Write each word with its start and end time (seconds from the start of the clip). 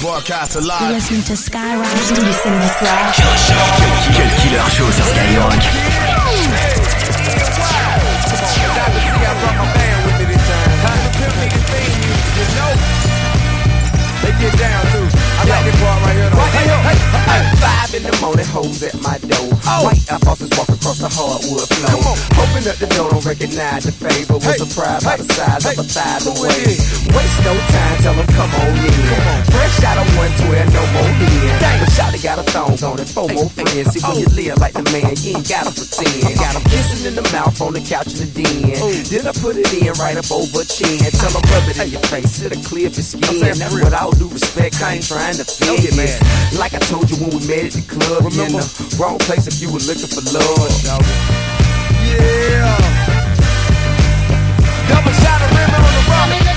Broadcast 0.00 0.56
alive. 0.56 0.80
You're 0.80 0.92
listening 0.92 1.22
to 1.24 1.36
Skyrock. 1.36 1.84
Tous 2.08 2.24
les 2.24 2.32
samedis 2.32 2.68
soirs. 2.78 3.14
Quel 4.14 4.28
killer 4.40 4.62
show 4.70 4.90
sur 4.90 5.04
Skyrock. 5.04 6.09
Like 15.50 15.64
this 15.66 15.76
part 15.82 15.98
right 16.06 16.16
here. 16.16 16.30
Hey, 16.30 16.66
hey, 16.70 16.98
hey, 17.26 17.42
Five 17.60 17.90
in 17.94 18.02
the 18.06 18.14
morning, 18.22 18.46
hoes 18.46 18.82
at 18.82 18.94
my 19.02 19.18
door. 19.26 19.50
White 19.84 20.02
apples 20.10 20.40
walk 20.56 20.68
across 20.70 20.98
the 21.02 21.10
hardwood 21.10 21.66
floor. 21.68 21.90
Come 21.90 22.06
on. 22.06 22.16
Hoping 22.38 22.64
that 22.64 22.78
the 22.78 22.88
door 22.94 23.10
don't 23.10 23.24
recognize 23.26 23.84
the 23.84 23.92
face, 23.92 24.26
but 24.28 24.40
was 24.40 24.56
surprised 24.56 25.04
by 25.04 25.16
the 25.18 25.26
size 25.34 25.66
of 25.66 25.78
a 25.78 25.86
thousand 25.86 26.36
waist. 26.40 27.10
Waste 27.12 27.38
no 27.44 27.52
time, 27.52 27.96
tell 28.00 28.14
them 28.14 28.28
come 28.32 28.52
on 28.54 28.72
in. 28.78 28.94
Fresh 29.50 29.82
out 29.84 29.98
of 29.98 30.08
112, 30.16 30.72
no 30.72 30.82
more 30.94 31.12
in. 31.18 31.54
But 31.60 31.90
Shotty 31.96 32.20
got 32.22 32.38
a 32.38 32.44
thong 32.50 32.76
on 32.84 33.00
it, 33.00 33.08
four 33.08 33.28
more 33.28 33.48
friends. 33.50 33.92
See 33.92 34.00
when 34.04 34.20
you 34.20 34.28
live 34.36 34.58
like 34.60 34.74
the 34.74 34.84
man, 34.94 35.12
you 35.24 35.36
ain't 35.36 35.48
gotta 35.48 35.72
pretend. 35.74 36.36
Got 36.40 36.56
'em 36.56 36.64
kissing 36.72 37.04
in 37.08 37.14
the 37.16 37.24
mouth 37.32 37.56
on 37.60 37.72
the 37.72 37.80
couch 37.80 38.08
in 38.16 38.24
the 38.24 38.28
den. 38.36 38.76
Then 39.10 39.26
I 39.28 39.32
put 39.36 39.56
it 39.56 39.68
in 39.72 39.92
right 40.00 40.16
up 40.16 40.28
over 40.30 40.64
chin. 40.64 41.00
Tell 41.20 41.32
them 41.32 41.44
rub 41.52 41.68
it 41.68 41.76
in 41.80 41.90
your 41.90 42.04
face, 42.12 42.40
it'll 42.42 42.60
clear 42.64 42.88
your 42.88 43.04
skin. 43.04 43.40
That's 43.40 43.72
what 43.76 43.92
I'll 43.92 44.12
do 44.16 44.28
respect, 44.28 44.80
I 44.82 45.00
ain't 45.00 45.06
trying 45.06 45.36
to 45.36 45.39
fit 45.48 45.96
man. 45.96 46.58
Like 46.58 46.74
I 46.74 46.78
told 46.78 47.10
you 47.10 47.16
when 47.16 47.30
we 47.30 47.46
met 47.46 47.64
at 47.64 47.72
the 47.72 47.82
club, 47.86 48.24
Remember? 48.24 48.36
you 48.36 48.44
in 48.44 48.52
the 48.52 48.96
wrong 48.98 49.18
place 49.18 49.46
if 49.46 49.60
you 49.62 49.68
were 49.72 49.80
looking 49.80 50.08
for 50.08 50.20
love. 50.32 50.70
Yeah. 52.04 52.76
Double 54.88 55.12
shot 55.22 55.40
of 55.40 55.50
river 55.54 55.76
on 55.76 55.92
the 55.94 56.10
rock. 56.10 56.49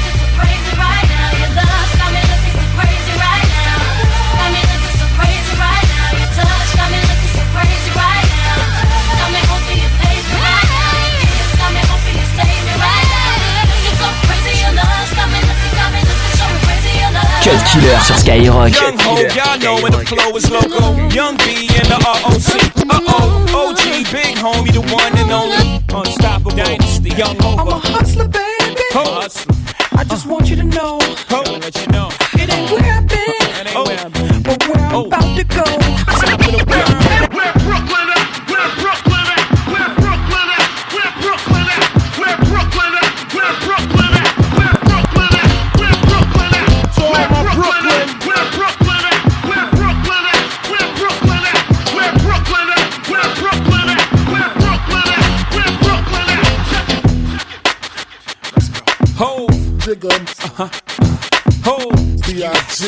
Killer 17.74 17.98
sur 18.06 18.16
Skyrock. 18.20 18.70
Young 18.70 19.00
ho, 19.00 19.18
y'all 19.34 19.58
know 19.58 19.82
when 19.82 19.92
the 19.92 20.06
flow 20.06 20.38
is 20.38 20.48
loco. 20.52 20.94
Young 21.10 21.36
B 21.38 21.68
and 21.74 21.88
the 21.90 21.98
ROC. 22.06 22.62
Uh 22.88 23.00
oh, 23.08 23.72
OG, 23.72 24.12
big 24.12 24.38
homie, 24.38 24.72
the 24.72 24.82
one 24.94 25.18
and 25.18 25.32
only. 25.32 25.82
Unstoppable 25.92 26.52
Dynasty, 26.52 27.10
Young 27.10 27.36
I'm 27.42 27.68
a 27.68 27.80
hustler, 27.80 28.28
baby. 28.28 28.82
Hustler. 28.92 29.56
I 29.94 30.04
just 30.04 30.28
want 30.28 30.50
you 30.50 30.56
to 30.58 30.64
know 30.64 31.00
Ho, 31.30 31.43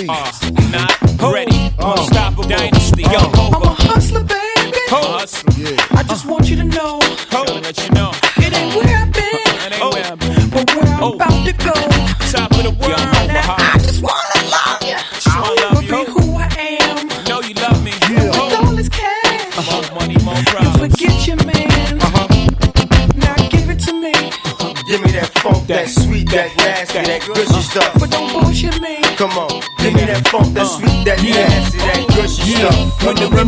B.I.G. 0.08 0.54
uh, 0.56 0.70
not 0.72 1.34
ready. 1.34 1.72
Unstoppable 1.80 2.44
Dynasty, 2.44 3.02
Young 3.04 3.32
I'm 3.34 3.54
a 3.54 3.58
Hova. 3.58 3.70
hustler, 3.82 4.24
baby. 4.24 4.78
Ho, 4.90 5.02
hustler. 5.18 5.76
I 5.98 6.04
just 6.04 6.26
want 6.26 6.50
you 6.50 6.56
to 6.58 6.64
know 6.64 7.00
Ho, 7.32 7.44
let 7.62 7.78
you 7.84 7.90
know. 7.92 8.12
it 8.38 8.54
ain't 8.54 8.76
where 8.76 8.96
I've 8.98 9.12
been, 9.12 9.44
That 9.46 9.72
ain't 9.74 9.94
where 9.94 10.06
I've 10.12 10.20
been. 10.20 10.50
but 10.50 10.76
where 10.76 10.94
I'm 10.94 11.04
Oh. 11.04 11.14
about 11.16 11.46
to 11.46 11.54
go. 11.54 11.95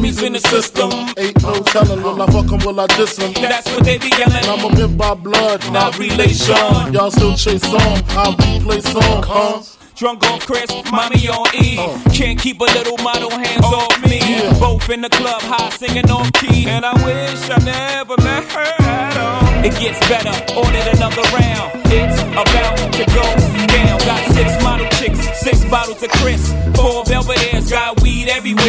Remy's 0.07 0.23
in 0.23 0.33
the 0.33 0.39
system, 0.39 0.89
Ain't 1.17 1.43
no 1.43 1.61
telling 1.63 2.01
when 2.01 2.21
I 2.21 2.27
fuck 2.27 2.49
him, 2.49 2.59
will 2.65 2.79
I 2.79 2.87
diss 2.87 3.17
him? 3.17 3.33
that's 3.33 3.69
what 3.71 3.83
they 3.83 3.97
be 3.97 4.09
yelling. 4.17 4.45
I'm 4.45 4.63
a 4.63 4.73
pimp 4.73 4.97
by 4.97 5.13
blood, 5.15 5.59
Not 5.73 5.99
relation. 5.99 6.93
Y'all 6.93 7.11
still 7.11 7.35
chase 7.35 7.65
on, 7.65 7.97
I 8.15 8.31
replay 8.39 8.81
song, 8.81 9.23
huh? 9.23 9.61
Drunk 9.97 10.23
on 10.29 10.39
Chris, 10.39 10.69
mommy 10.91 11.27
on 11.27 11.47
E. 11.55 11.77
Uh. 11.79 11.97
Can't 12.13 12.39
keep 12.39 12.61
a 12.61 12.65
little 12.65 12.97
model 12.99 13.31
hands 13.31 13.65
oh, 13.65 13.81
off 13.81 14.03
me. 14.07 14.21
Both 14.59 14.89
in 14.91 15.01
the 15.01 15.09
club, 15.09 15.41
high 15.41 15.69
singing 15.71 16.09
on 16.11 16.29
key. 16.33 16.69
And 16.69 16.85
I 16.85 16.93
wish 17.03 17.49
I 17.49 17.57
never 17.65 18.15
met 18.21 18.43
her 18.53 18.73
at 18.77 19.17
all. 19.17 19.65
It 19.65 19.73
gets 19.81 19.99
better, 20.07 20.37
ordered 20.53 20.87
another 20.93 21.25
round. 21.33 21.81
It's 21.89 22.21
about 22.21 22.77
to 22.93 23.05
go 23.09 23.25
down. 23.73 23.97
Got 24.05 24.21
six 24.37 24.63
model 24.63 24.87
chicks, 25.01 25.39
six 25.39 25.65
bottles 25.65 26.03
of 26.03 26.11
Chris. 26.21 26.53
Four 26.75 26.96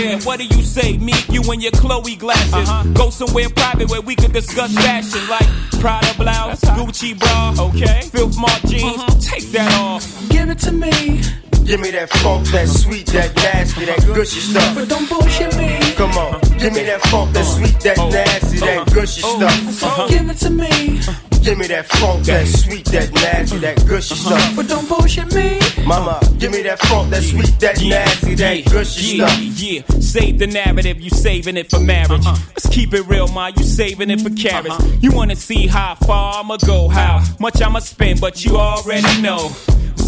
weed. 0.00 0.25
What 0.25 0.38
do 0.38 0.47
you 0.47 0.62
say? 0.62 0.97
Me, 0.98 1.12
you 1.31 1.42
and 1.50 1.62
your 1.62 1.72
Chloe 1.72 2.16
glasses. 2.16 2.53
Uh-huh. 2.54 2.84
Go 2.94 3.10
somewhere 3.10 3.48
private 3.50 3.91
where 3.91 4.00
we 4.00 4.14
could 4.14 4.32
discuss 4.32 4.72
mm-hmm. 4.72 4.82
fashion 4.82 5.28
like 5.28 5.81
Prada 5.81 6.14
blouse, 6.16 6.60
Gucci 6.60 7.19
bra, 7.19 7.54
okay? 7.66 8.03
Filth 8.10 8.36
Mark 8.38 8.60
jeans, 8.62 8.82
mm-hmm. 8.82 9.19
take 9.20 9.44
that 9.53 9.72
off. 9.81 10.28
Give 10.28 10.48
it 10.48 10.59
to 10.60 10.72
me, 10.72 11.22
Give 11.64 11.81
me 11.81 11.91
that 11.91 12.09
funk, 12.09 12.47
that 12.48 12.66
sweet, 12.66 13.06
that 13.09 13.36
nasty, 13.36 13.84
that 13.84 14.00
gushy 14.14 14.41
stuff. 14.41 14.75
but 14.75 14.88
don't 14.88 15.09
bullshit 15.09 15.54
me. 15.56 15.78
Come 15.97 16.12
on, 16.12 16.41
give 16.59 16.72
me 16.72 16.82
that 16.84 17.03
funk, 17.03 17.32
that 17.34 17.44
sweet, 17.44 17.78
that 17.80 17.98
oh. 17.98 18.09
nasty, 18.09 18.59
that 18.59 18.78
uh-huh. 18.78 18.94
gushy 18.94 19.20
oh. 19.25 19.69
stuff. 19.78 20.09
Give 20.09 20.30
it 20.30 20.36
to 20.38 20.50
me, 20.50 21.00
Give 21.43 21.56
me 21.56 21.66
that 21.69 21.87
funk, 21.87 22.25
that 22.26 22.47
sweet, 22.47 22.84
that 22.87 23.12
nasty, 23.12 23.59
that 23.59 23.76
gushy 23.87 24.15
uh-huh. 24.15 24.38
stuff. 24.38 24.56
but 24.56 24.69
don't 24.69 24.88
bullshit 24.88 25.34
me. 25.34 25.59
Mama, 25.87 26.21
give 26.38 26.53
me 26.53 26.62
that 26.62 26.78
funk, 26.81 27.10
that 27.10 27.22
sweet, 27.22 27.59
that 27.60 27.82
nasty, 27.82 28.34
that 28.34 28.65
gushy 28.71 29.16
yeah, 29.16 29.26
stuff. 29.26 29.41
yeah. 29.41 30.00
Save 30.00 30.38
the 30.38 30.47
narrative, 30.47 31.00
you 31.00 31.10
saving 31.10 31.56
it 31.56 31.71
for 31.71 31.81
marriage. 31.81 32.27
Uh-huh. 32.27 32.37
Let's 32.48 32.69
keep 32.69 32.93
it 32.93 33.06
real, 33.06 33.28
ma. 33.28 33.50
You 33.56 33.62
saving 33.62 34.10
it 34.10 34.21
for 34.21 34.28
mm-hmm. 34.28 34.48
carrots. 34.48 34.71
Uh-huh. 34.71 34.97
You 35.00 35.12
wanna 35.12 35.37
see 35.37 35.66
how 35.66 35.94
far 35.94 36.41
I'ma 36.41 36.56
go, 36.59 36.88
how 36.88 37.25
much 37.41 37.62
I'ma 37.62 37.78
spend, 37.78 38.21
but 38.21 38.44
you 38.44 38.56
already 38.56 39.22
know. 39.22 39.50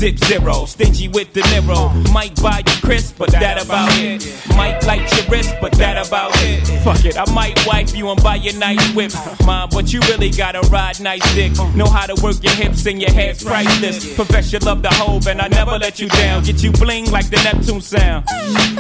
Zip 0.00 0.16
zero, 0.24 0.64
stingy 0.64 1.08
with 1.08 1.30
the 1.34 1.42
Niro. 1.42 1.92
Might 2.10 2.34
buy 2.40 2.62
you 2.66 2.80
crisp, 2.80 3.16
but 3.18 3.30
that 3.32 3.62
about 3.62 3.90
it. 3.98 4.24
Might 4.56 4.82
light 4.86 5.04
your 5.14 5.26
wrist, 5.26 5.54
but 5.60 5.72
that 5.72 6.06
about 6.06 6.30
it. 6.36 6.66
Fuck 6.82 7.04
it, 7.04 7.18
I 7.18 7.30
might 7.34 7.60
wipe 7.66 7.94
you 7.94 8.08
and 8.08 8.22
buy 8.22 8.36
you 8.36 8.58
nice 8.58 8.94
whip, 8.94 9.12
mom. 9.44 9.68
But 9.68 9.92
you 9.92 10.00
really 10.08 10.30
gotta 10.30 10.62
ride 10.70 11.00
nice 11.00 11.34
dick. 11.34 11.52
Know 11.74 11.84
how 11.84 12.06
to 12.06 12.14
work 12.22 12.42
your 12.42 12.54
hips 12.54 12.86
and 12.86 12.98
your 12.98 13.10
head's 13.10 13.44
priceless. 13.44 14.14
Profess 14.14 14.50
your 14.50 14.60
love 14.60 14.80
the 14.80 14.88
hope, 14.88 15.26
and 15.26 15.38
I 15.38 15.48
never 15.48 15.72
let 15.72 16.00
you 16.00 16.08
down. 16.08 16.44
Get 16.44 16.62
you 16.62 16.72
bling 16.72 17.10
like 17.10 17.28
the 17.28 17.36
Neptune 17.36 17.82
sound. 17.82 18.24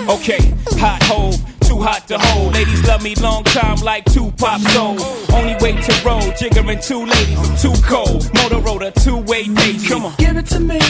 Okay, 0.08 0.54
hot 0.80 1.02
hole, 1.02 1.34
too 1.70 1.80
hot 1.80 2.06
to 2.08 2.18
hold. 2.18 2.52
Ladies 2.54 2.84
love 2.86 3.02
me 3.02 3.14
long 3.16 3.44
time 3.44 3.78
like 3.82 4.04
two 4.06 4.30
pop 4.32 4.60
soul. 4.72 4.96
Only 5.32 5.54
way 5.62 5.72
to 5.86 5.92
roll, 6.04 6.26
jiggering 6.38 6.82
two 6.84 7.04
ladies, 7.06 7.38
I'm 7.38 7.56
too 7.64 7.76
cold. 7.86 8.22
Motorola, 8.36 8.90
two 9.04 9.18
way 9.30 9.44
daisy. 9.44 9.88
Come 9.88 10.06
on. 10.06 10.14
Give 10.16 10.36
it 10.36 10.46
to 10.46 10.60
me, 10.60 10.80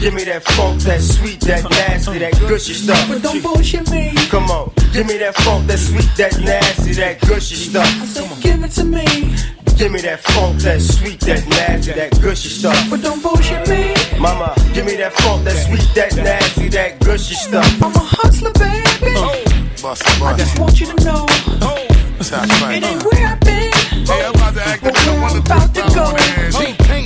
Give 0.00 0.14
me 0.14 0.24
that 0.24 0.42
funk, 0.44 0.82
that 0.82 1.00
sweet, 1.00 1.40
that 1.40 1.64
uh-huh. 1.64 1.68
nasty, 1.68 2.18
that 2.18 2.32
gushy 2.40 2.74
stuff. 2.74 3.08
but 3.08 3.22
don't 3.22 3.42
bullshit 3.42 3.90
me. 3.90 4.12
Come 4.28 4.50
on, 4.50 4.72
give 4.92 5.06
me 5.06 5.18
that 5.18 5.34
funk, 5.36 5.66
that 5.68 5.78
sweet, 5.78 6.10
that 6.16 6.38
nasty, 6.40 6.92
that 6.94 7.20
gushy 7.20 7.54
stuff. 7.54 7.88
So 8.06 8.22
give 8.40 8.62
it 8.64 8.72
to 8.72 8.84
me, 8.84 9.04
Give 9.76 9.92
me 9.92 10.00
that 10.00 10.20
funk, 10.20 10.60
that 10.62 10.80
sweet, 10.80 11.20
that 11.20 11.46
nasty, 11.48 11.92
that 11.92 12.10
gushy 12.22 12.48
stuff. 12.48 12.88
but 12.88 13.02
don't 13.02 13.22
bullshit 13.22 13.68
me. 13.68 13.92
Mama, 14.18 14.54
give 14.72 14.86
me 14.86 14.96
that 14.96 15.12
funk, 15.12 15.44
that 15.44 15.56
sweet, 15.66 15.88
that 15.94 16.16
nasty, 16.16 16.68
that 16.68 17.00
gushy 17.00 17.34
stuff. 17.34 17.82
I'm 17.82 17.94
a 17.94 17.98
hustler, 17.98 18.52
baby. 18.52 19.12
Oh. 19.16 19.45
Bust, 19.86 20.02
I 20.02 20.18
bust, 20.18 20.38
just 20.40 20.58
want 20.58 20.80
you 20.80 20.86
to 20.86 21.04
know 21.04 21.26
oh, 21.62 21.86
top 22.18 22.42
it 22.42 22.50
fight. 22.58 22.82
ain't 22.82 23.06
where 23.06 23.22
I've 23.22 23.38
been, 23.38 23.70
Hey, 24.02 24.26
I'm 24.26 24.34
about 24.34 24.54
to 24.54 24.62
act 24.66 24.82
but 24.82 24.94
like 24.94 24.98
I 24.98 25.06
where 25.06 25.14
I'm 25.14 25.22
wanna 25.22 25.38
about 25.46 25.74
to 25.78 25.82
go. 25.94 26.06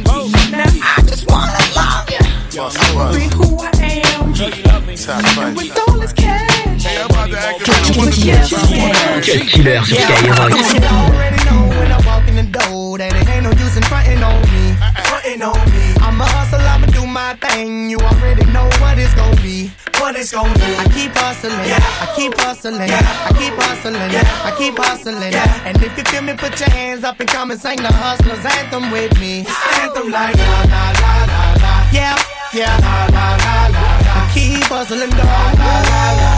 Oh. 0.09 0.33
Now 0.49 0.65
I 0.65 1.05
just 1.05 1.29
wanna 1.29 1.61
love 1.77 2.09
you, 2.09 2.25
Bust, 2.57 2.81
be 2.81 3.29
bust, 3.29 3.37
who 3.37 3.61
I 3.61 3.69
am. 4.17 4.33
top 4.33 5.21
fight. 5.37 5.57
With 5.61 5.77
all 5.77 6.01
this 6.01 6.15
cash, 6.15 6.83
Hey, 6.83 6.97
I'm 6.97 7.11
about 7.11 7.29
to 7.29 7.37
act 7.37 7.69
like 7.69 7.69
I 7.69 7.99
wanna 7.99 8.13
forget 8.17 8.51
your 8.51 8.65
man. 8.73 9.21
Cut 9.29 9.49
Killer 9.53 9.85
sur 9.85 9.97
Skyrock. 10.01 10.49
You 10.49 10.81
already 10.89 11.41
know 11.45 11.69
when 11.77 11.93
I 11.93 12.01
walk 12.09 12.25
in 12.33 12.37
the 12.41 12.49
door 12.49 12.97
that 12.97 13.13
it 13.13 13.29
ain't 13.29 13.45
no 13.45 13.53
use 13.61 13.77
in 13.77 13.83
frontin' 13.93 14.25
on 14.25 14.41
me. 14.57 14.73
Frontin' 15.05 15.43
on 15.43 15.61
me. 15.69 15.85
I'm 16.01 16.19
a 16.19 16.25
hustle, 16.25 16.65
I'ma 16.65 16.87
do 16.87 17.05
my 17.05 17.37
thing. 17.45 17.91
You 17.91 17.99
already 17.99 18.47
know 18.57 18.65
what 18.81 18.97
it's 18.97 19.13
gon' 19.13 19.37
be. 19.45 19.69
What 20.01 20.17
it's 20.17 20.33
gonna 20.33 20.53
be. 20.55 20.75
I 20.81 20.85
keep 20.97 21.13
hustling, 21.15 21.53
yeah. 21.69 21.79
I 22.01 22.07
keep 22.17 22.35
hustling, 22.41 22.89
yeah. 22.89 23.29
I 23.29 23.31
keep 23.39 23.55
hustling, 23.55 24.11
yeah. 24.11 24.49
I 24.49 24.51
keep 24.57 24.77
hustling. 24.77 25.33
Yeah. 25.33 25.67
And 25.67 25.77
if 25.83 25.97
you 25.97 26.05
feel 26.05 26.23
me, 26.23 26.35
put 26.35 26.59
your 26.59 26.71
hands 26.71 27.05
up 27.05 27.21
and 27.21 27.29
come 27.29 27.51
and 27.51 27.61
sing 27.61 27.77
the 27.77 27.93
hustlers 27.93 28.45
anthem 28.45 28.91
with 28.91 29.13
me. 29.21 29.47
Anthem 29.85 30.11
like 30.11 30.35
la 30.37 30.63
la 30.73 30.85
la 31.03 31.13
la 31.31 31.45
la. 31.63 31.73
Yeah, 31.93 32.17
yeah, 32.53 32.75
la 32.81 32.97
la 33.15 33.27
la 33.45 33.57
la. 33.75 33.83
I 34.19 34.31
keep 34.35 34.65
hustling, 34.73 35.11
dog. 35.11 35.29
La 35.61 35.75
la 35.91 36.05
la 36.19 36.31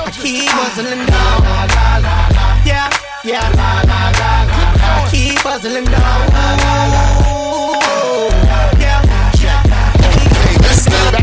I 0.00 0.10
keep 0.10 0.48
hustling, 0.48 1.04
dog. 1.06 1.44
La 1.44 1.58
la 1.76 1.88
la 2.06 2.16
la. 2.36 2.46
Yeah, 2.64 2.88
yeah, 3.22 3.46
la 3.60 3.70
la 3.90 4.00
la 4.20 4.32
la. 4.48 4.88
I 4.88 5.08
keep 5.12 5.38
hustling, 5.44 5.84
dog. 5.84 6.22
La 6.34 6.46
la 6.62 6.74
la. 6.94 7.35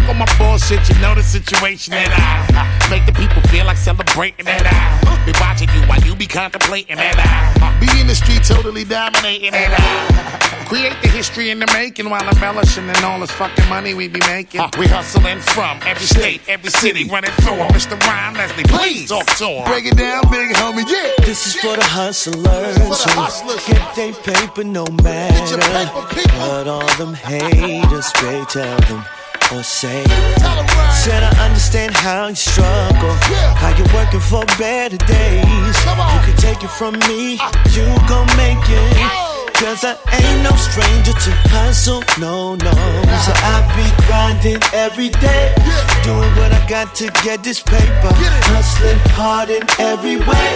Back 0.03 0.09
on 0.09 0.17
my 0.19 0.25
bullshit, 0.37 0.83
you 0.89 0.99
know 0.99 1.15
the 1.15 1.23
situation 1.23 1.91
that 1.95 2.11
I 2.11 2.89
make 2.91 3.05
the 3.05 3.13
people 3.13 3.41
feel 3.47 3.63
like 3.65 3.77
celebrating 3.77 4.43
that 4.43 4.67
I 4.67 5.15
be 5.23 5.31
watching 5.39 5.69
you 5.71 5.87
while 5.87 6.01
you 6.03 6.13
be 6.13 6.27
contemplating 6.27 6.97
that 6.97 7.15
I 7.15 7.71
be 7.79 7.87
in 8.01 8.07
the 8.07 8.15
street 8.15 8.43
totally 8.43 8.83
dominating 8.83 9.51
that 9.55 9.71
I 9.71 10.65
create 10.67 10.99
the 11.01 11.07
history 11.07 11.51
in 11.51 11.59
the 11.59 11.67
making 11.71 12.09
while 12.09 12.27
embellishing 12.27 12.83
and 12.89 12.99
all 13.05 13.21
this 13.21 13.31
fucking 13.31 13.67
money 13.69 13.93
we 13.93 14.09
be 14.09 14.19
making. 14.27 14.59
We 14.77 14.87
hustling 14.87 15.39
from 15.39 15.79
every 15.87 16.05
state, 16.05 16.41
every 16.49 16.69
city, 16.71 17.07
running 17.07 17.31
through 17.39 17.63
'em. 17.63 17.71
Mr. 17.71 17.95
Rhyme 18.03 18.33
Leslie, 18.35 18.63
please 18.67 19.07
talk 19.07 19.25
to 19.25 19.35
to 19.39 19.49
'em. 19.63 19.71
Break 19.71 19.85
it 19.85 19.95
down, 19.95 20.27
big 20.29 20.51
homie, 20.59 20.83
yeah. 20.83 21.15
This 21.25 21.47
is 21.47 21.55
for 21.55 21.77
the 21.77 21.83
hustlers 21.85 22.75
For 22.75 22.91
the 22.91 23.11
who 23.15 23.21
hustlers. 23.23 23.63
get 23.65 23.95
their 23.95 24.11
paper 24.11 24.65
no 24.65 24.83
matter 25.01 25.57
paper, 25.57 26.03
people. 26.11 26.39
what 26.43 26.67
all 26.67 26.91
them 26.99 27.13
haters 27.13 28.11
they 28.19 28.43
tell 28.51 28.77
them 28.91 29.05
or 29.51 29.63
say. 29.63 30.03
Tell 30.37 30.57
'em 30.59 30.65
right. 30.77 30.93
Said 30.93 31.23
I 31.23 31.31
understand 31.45 31.93
how 31.93 32.27
you 32.27 32.35
struggle, 32.35 33.15
Yeah. 33.31 33.53
how 33.55 33.69
you're 33.77 33.93
working 33.93 34.19
for 34.21 34.45
better 34.57 34.97
days. 34.97 35.75
You 36.13 36.19
can 36.27 36.35
take 36.37 36.63
it 36.63 36.71
from 36.71 36.93
me, 37.09 37.37
ah. 37.41 37.51
you 37.75 37.85
gon' 38.07 38.27
make 38.37 38.63
it. 38.69 38.97
Oh. 38.97 39.32
Cause 39.63 39.85
I 39.85 39.95
ain't 40.19 40.43
no 40.43 40.51
stranger 40.59 41.13
to 41.15 41.31
hustle, 41.55 42.03
no, 42.19 42.55
no. 42.55 42.75
So 43.23 43.31
I 43.31 43.63
be 43.79 43.87
grinding 44.05 44.59
every 44.75 45.07
day, 45.23 45.55
doing 46.03 46.29
what 46.35 46.51
I 46.51 46.59
got 46.67 46.93
to 46.99 47.07
get 47.23 47.43
this 47.43 47.63
paper. 47.63 48.11
Hustling 48.51 48.99
hard 49.15 49.49
in 49.49 49.63
every 49.79 50.17
way. 50.19 50.49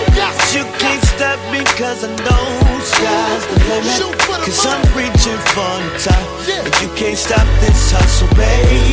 You 0.52 0.68
can't 0.76 1.02
stop 1.16 1.40
me 1.56 1.64
cause 1.80 2.04
I 2.04 2.12
know 2.20 2.48
sky's 2.84 3.44
the 3.48 3.58
limit. 3.72 4.44
Cause 4.44 4.66
I'm 4.68 4.84
reaching 4.92 5.40
for 5.56 5.72
the 5.80 5.92
top. 6.04 6.28
And 6.68 6.74
you 6.84 6.90
can't 7.00 7.18
stop 7.18 7.48
this 7.64 7.92
hustle, 7.96 8.28
baby. 8.36 8.92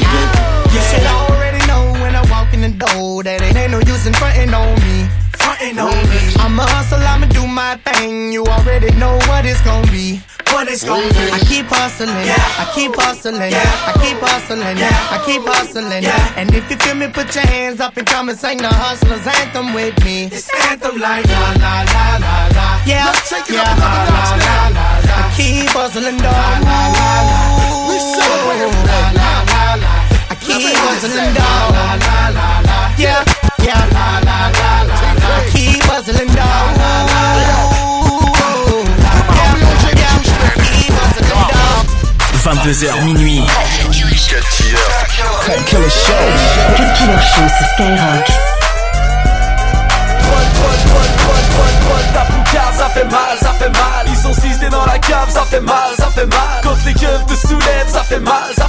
You 0.71 0.81
should 0.95 1.03
Yeah. 1.03 1.27
already 1.27 1.59
know 1.67 1.91
when 2.01 2.15
I 2.15 2.23
walk 2.31 2.55
in 2.55 2.63
the 2.63 2.71
door 2.71 3.25
that 3.25 3.43
it 3.43 3.57
ain't 3.57 3.73
no 3.73 3.81
use 3.83 4.07
in 4.07 4.15
frontin' 4.15 4.55
on 4.55 4.75
me. 4.87 5.11
Frontin' 5.43 5.79
on 5.79 5.91
me. 6.09 6.23
I'm 6.39 6.59
a 6.59 6.63
hustle, 6.63 6.71
I'ma 6.71 6.71
do 6.71 6.74
my 7.75 7.93
thing. 7.93 8.33
You 8.33 8.45
already 8.45 8.91
know 8.97 9.15
what 9.29 9.45
it's 9.47 9.61
gonna 9.63 9.91
be. 9.91 10.21
What 10.53 10.69
it's 10.69 10.85
gonna 10.85 11.09
be. 11.11 11.25
I 11.33 11.41
keep 11.51 11.67
hustling, 11.67 12.15
yeah. 12.27 12.63
I 12.63 12.71
keep 12.75 12.95
hustling, 12.95 13.51
yeah. 13.51 13.89
I 13.89 13.93
keep 14.03 14.19
hustling, 14.21 14.79
yeah. 14.79 15.15
I 15.15 15.19
keep 15.27 15.43
hustling. 15.43 16.03
Yeah. 16.03 16.39
And 16.39 16.55
if 16.55 16.71
you 16.71 16.77
feel 16.77 16.95
me, 16.95 17.09
put 17.09 17.35
your 17.35 17.47
hands 17.47 17.81
up 17.81 17.97
and 17.97 18.07
come 18.07 18.29
and 18.29 18.39
sing 18.39 18.59
the 18.59 18.69
hustlers 18.69 19.27
anthem 19.27 19.75
with 19.75 19.97
me. 20.05 20.27
It's 20.27 20.51
anthem 20.71 21.01
like 21.01 21.27
la 21.27 21.55
la 21.65 21.75
la 21.83 22.07
la 22.25 22.37
la. 22.55 22.67
Yeah, 22.87 23.07
Let's 23.07 23.29
take 23.31 23.49
it 23.51 23.57
yeah, 23.59 23.67
up 23.67 23.79
la, 23.79 23.91
la, 23.91 24.27
now. 24.39 24.79
la, 24.79 24.89
la. 25.09 25.17
I 25.19 25.35
keep 25.37 25.71
hustling, 25.75 26.19
dog. 26.19 26.35
La 26.69 26.81
la 26.95 27.11
la. 27.29 27.39
We 27.91 27.97
celebrating 27.99 28.77
la 28.87 29.01
la 29.19 29.31
la 29.51 29.65
la. 29.83 29.93
I 30.31 30.35
keep 30.39 30.63
hustling, 30.79 31.33
dog. 31.35 31.67
La 31.75 31.87
la 32.07 32.19
la 32.39 32.49
la. 32.69 32.79
Yeah, 32.99 33.25
yeah, 33.59 33.83
la 33.97 34.07
la 34.23 34.39
la 34.39 34.63
la. 34.63 34.74
Keep 35.53 35.83
hustling, 35.85 36.29
dog. 36.29 36.37
La 36.81 36.93
la 37.11 37.25
la. 37.43 37.57
Homie 39.37 39.65
OJ, 39.65 39.85
Yeah, 39.99 40.17
you 40.17 40.25
stand 40.25 40.61
I 40.61 40.69
keep 40.79 40.93
hustling, 40.95 41.47
dog. 41.51 41.85
22h 42.45 43.05
minuit. 43.05 43.43
Cut 45.45 45.65
Killer 45.67 45.91
Show. 45.91 46.25
Cut 46.77 46.91
Killer 46.97 47.21
Show 47.21 47.47
sur 47.49 47.67
Skyrock. 47.75 48.27
Ta 52.13 52.21
poucave, 52.21 52.77
ça 52.77 52.89
fait 52.89 53.05
mal, 53.05 53.37
ça 53.41 53.53
fait 53.59 53.71
mal 53.71 54.07
Ils 54.09 54.17
sont 54.17 54.33
cisés 54.35 54.69
dans 54.69 54.85
la 54.87 54.99
cave, 54.99 55.29
ça 55.31 55.43
fait 55.43 55.61
mal, 55.61 55.91
ça 55.99 56.07
fait 56.15 56.27
mal 56.27 56.61
Quand 56.63 56.77
les 56.87 56.95
keufs 56.95 57.27
te 57.27 57.35
soulèvent, 57.47 57.89
ça 57.89 58.03
fait 58.03 58.21
mal, 58.21 58.53
ça 58.57 58.64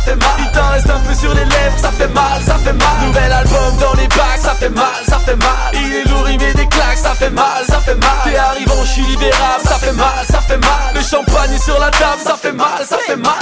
Le 11.56 11.62
sur 11.62 11.80
la 11.80 11.90
table, 11.90 12.20
ça 12.22 12.36
fait 12.36 12.52
mal, 12.52 12.84
ça 12.86 12.98
fait 12.98 13.16
mal. 13.16 13.34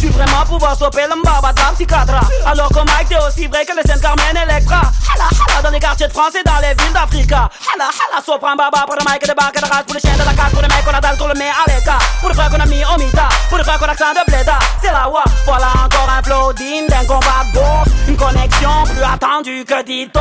Tu 0.00 0.08
vraiment 0.08 0.44
pouvoir 0.46 0.74
stopper 0.76 1.04
le 1.10 1.16
mbaba 1.20 1.52
de 1.52 1.60
la 1.60 1.72
psychiatra 1.74 2.20
Alors 2.46 2.70
que 2.70 2.78
Mike 2.78 3.08
t'es 3.10 3.18
aussi 3.18 3.46
vrai 3.48 3.66
que 3.66 3.72
le 3.76 3.82
Saint-Carmen 3.86 4.34
Electra. 4.48 4.80
Hala 5.12 5.28
hala. 5.28 5.62
Dans 5.62 5.70
les 5.70 5.78
quartiers 5.78 6.08
de 6.08 6.12
France 6.12 6.32
et 6.40 6.42
dans 6.42 6.56
les 6.62 6.72
villes 6.82 6.94
d'Africa. 6.94 7.50
Hala 7.68 7.84
hala. 7.84 8.24
Sopran 8.24 8.56
baba 8.56 8.86
pour 8.86 8.96
le 8.96 9.04
Mike 9.04 9.26
de 9.26 9.32
et 9.32 9.60
de 9.60 9.68
rage 9.68 9.84
Pour 9.84 9.94
les 9.94 10.00
chiens 10.00 10.16
de 10.16 10.24
la 10.24 10.32
carte, 10.32 10.52
pour 10.52 10.62
les 10.62 10.68
mecs 10.68 10.84
qu'on 10.86 10.94
a 10.94 11.00
dalle, 11.00 11.18
le 11.18 11.38
met 11.38 11.50
à 11.50 11.68
l'écart. 11.68 12.00
Pour 12.20 12.30
les 12.30 12.34
frères 12.34 12.48
qu'on 12.48 12.60
a 12.60 12.66
mis 12.66 12.82
au 12.82 12.98
mita, 12.98 13.28
pour 13.50 13.58
les 13.58 13.64
frères 13.64 13.78
qu'on 13.78 13.86
a 13.86 13.92
accent 13.92 14.14
de 14.14 14.32
bléda 14.32 14.58
C'est 14.80 14.92
la 14.92 15.08
wa, 15.10 15.22
voilà 15.44 15.68
encore 15.84 16.08
un 16.08 16.22
flow 16.22 16.52
digne 16.54 16.86
d'un 16.88 17.04
combat 17.04 17.44
de 17.52 18.07
plus 18.18 19.02
attendue 19.02 19.64
que 19.64 19.82
Dito. 19.84 20.20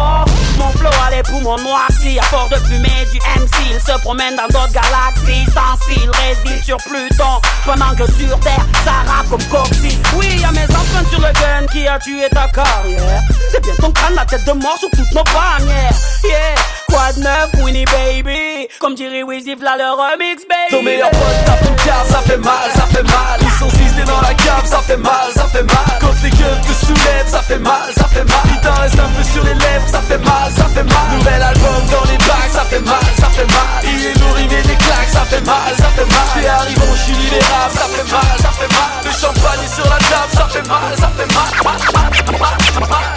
Mon 0.58 0.70
flow 0.72 0.90
a 1.06 1.12
les 1.12 1.24
poumons 1.24 1.58
noircis 1.58 2.20
À 2.20 2.24
force 2.24 2.50
de 2.50 2.56
fumer 2.56 3.06
du 3.12 3.18
MC 3.40 3.56
Il 3.72 3.80
se 3.80 4.00
promène 4.02 4.36
dans 4.36 4.48
d'autres 4.48 4.74
galaxies 4.74 5.46
Sans 5.54 5.78
s'il 5.86 6.10
réside 6.10 6.64
sur 6.64 6.78
Pluton. 6.78 7.42
Pendant 7.66 7.96
que 7.96 8.06
sur 8.14 8.40
Terre 8.40 8.66
ça 8.84 8.92
rappe 9.06 9.30
comme 9.30 9.44
Coxy 9.46 9.98
Oui 10.16 10.28
y'a 10.42 10.52
mes 10.52 10.64
empreintes 10.64 11.10
sur 11.10 11.20
le 11.20 11.34
gun 11.34 11.66
qui 11.72 11.88
a 11.88 12.00
tué 12.00 12.28
ta 12.30 12.48
carrière. 12.50 13.22
C'est 13.52 13.64
bien 13.64 13.74
ton 13.80 13.92
crâne 13.92 14.16
la 14.16 14.26
tête 14.26 14.46
de 14.46 14.54
mort 14.54 14.78
sur 14.78 14.90
toutes 14.92 15.14
nos 15.14 15.24
bannières. 15.24 15.94
Yeah 16.24 16.77
Quoi 16.90 17.12
de 17.14 17.20
neuf 17.20 17.50
Winnie 17.64 17.86
baby 17.86 18.68
Comme 18.80 18.96
dirait 18.96 19.24
Wizzy 19.24 19.56
v'là 19.56 19.76
le 19.78 19.92
remix 19.92 20.44
baby 20.48 20.72
Ton 20.72 20.84
meilleur 20.84 21.10
pote 21.12 21.46
tape 21.46 21.62
une 21.68 21.76
cave, 21.76 22.08
ça 22.10 22.22
fait 22.22 22.38
mal, 22.38 22.72
ça 22.74 22.86
fait 22.88 23.04
mal 23.04 23.40
Ils 23.42 23.52
sont 23.60 23.70
cisés 23.70 24.04
dans 24.06 24.22
la 24.22 24.34
cave, 24.34 24.66
ça 24.66 24.80
fait 24.80 24.98
mal, 24.98 25.32
ça 25.36 25.46
fait 25.46 25.64
mal 25.64 26.00
Quand 26.00 26.14
les 26.24 26.30
keufs 26.30 26.62
te 26.62 26.86
soulèvent, 26.86 27.28
ça 27.28 27.42
fait 27.42 27.60
mal, 27.60 27.92
ça 27.96 28.06
fait 28.06 28.24
mal 28.24 28.44
Il 28.50 28.62
t'en 28.62 28.74
reste 28.82 29.00
un 29.00 29.10
peu 29.10 29.24
sur 29.24 29.44
les 29.44 29.54
lèvres, 29.54 29.88
ça 29.88 30.02
fait 30.02 30.18
mal, 30.18 30.52
ça 30.56 30.66
fait 30.66 30.84
mal 30.84 31.18
Nouvel 31.18 31.42
album 31.42 31.82
dans 31.92 32.12
les 32.12 32.18
bacs, 32.18 32.52
ça 32.52 32.64
fait 32.64 32.80
mal, 32.80 33.04
ça 33.20 33.30
fait 33.30 33.48
mal 33.48 33.84
Il 33.84 34.06
est 34.06 34.20
lourd, 34.20 34.40
il 34.40 34.48
met 34.48 34.62
des 34.64 34.76
claques, 34.76 35.12
ça 35.12 35.26
fait 35.26 35.46
mal, 35.46 35.74
ça 35.78 35.90
fait 35.96 36.06
mal 36.06 36.28
T'es 36.40 36.48
arrivant, 36.48 36.96
je 36.96 37.02
suis 37.04 37.14
libérable, 37.14 37.74
ça 37.74 37.88
fait 37.92 38.12
mal, 38.12 38.38
ça 38.40 38.52
fait 38.56 38.72
mal 38.72 38.92
Le 39.04 39.12
champagne 39.12 39.64
est 39.64 39.76
sur 39.76 39.86
la 39.86 40.00
table, 40.08 40.32
ça 40.34 40.48
fait 40.48 40.68
mal, 40.68 40.96
ça 40.98 41.12
fait 41.18 41.30
mal, 41.34 41.52
mal, 41.64 41.80
mal, 41.94 42.10
mal, 42.40 42.90
mal. 42.90 43.08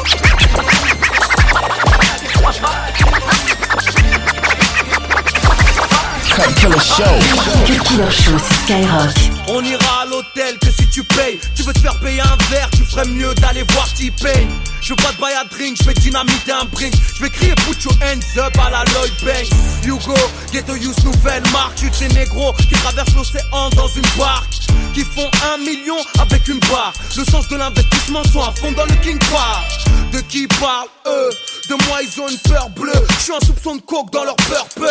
Show. 7.00 7.64
Cut 7.64 7.83
Killer 7.85 8.11
Show 8.11 8.38
sur 8.38 8.57
Skyrock. 8.57 9.09
On 9.49 9.64
ira 9.64 10.02
à 10.02 10.04
l'hôtel 10.04 10.59
que 10.59 10.71
tu 10.90 11.04
payes. 11.04 11.38
Tu 11.54 11.62
veux 11.62 11.73
te 11.73 11.78
faire 11.78 11.99
payer 12.00 12.20
un 12.20 12.37
verre, 12.50 12.68
tu 12.70 12.85
ferais 12.85 13.06
mieux 13.06 13.35
d'aller 13.35 13.64
voir 13.70 13.92
T-Pain. 13.94 14.49
Je 14.80 14.90
veux 14.90 14.97
pas 14.97 15.12
de 15.12 15.20
bail 15.20 15.35
à 15.35 15.44
drink, 15.44 15.76
je 15.80 15.85
vais 15.85 15.94
dynamiter 15.94 16.52
un 16.52 16.64
brink 16.64 16.94
Je 17.14 17.23
vais 17.23 17.30
crier 17.30 17.54
put 17.54 17.76
your 17.85 17.94
hands 18.02 18.38
up 18.38 18.56
à 18.59 18.70
la 18.70 18.85
Lloyd 18.92 19.12
Banks. 19.25 19.50
Hugo, 19.85 20.14
Ghetto 20.52 20.75
Youth, 20.75 21.04
nouvelle 21.04 21.42
marque. 21.52 21.76
Tu 21.76 21.92
sais 21.92 22.09
négro 22.09 22.52
qui 22.54 22.75
traversent 22.75 23.14
l'océan 23.14 23.70
dans 23.76 23.88
une 23.88 24.06
barque. 24.18 24.54
Qui 24.94 25.02
font 25.02 25.30
un 25.52 25.59
million 25.59 25.99
avec 26.18 26.49
une 26.49 26.59
barre. 26.61 26.92
Le 27.16 27.25
sens 27.25 27.47
de 27.49 27.56
l'investissement 27.56 28.25
sont 28.25 28.42
à 28.42 28.52
fond 28.52 28.73
dans 28.73 28.87
le 28.87 28.94
King 29.02 29.18
Bar 29.30 29.64
De 30.12 30.20
qui 30.20 30.47
parlent 30.47 30.88
eux? 31.06 31.30
De 31.68 31.75
moi 31.87 32.00
ils 32.02 32.20
ont 32.20 32.28
une 32.28 32.38
peur 32.38 32.68
bleue. 32.70 32.92
Je 33.18 33.25
suis 33.25 33.32
un 33.32 33.47
soupçon 33.47 33.76
de 33.76 33.82
coke 33.82 34.11
dans 34.12 34.25
leur 34.25 34.37
purple. 34.37 34.90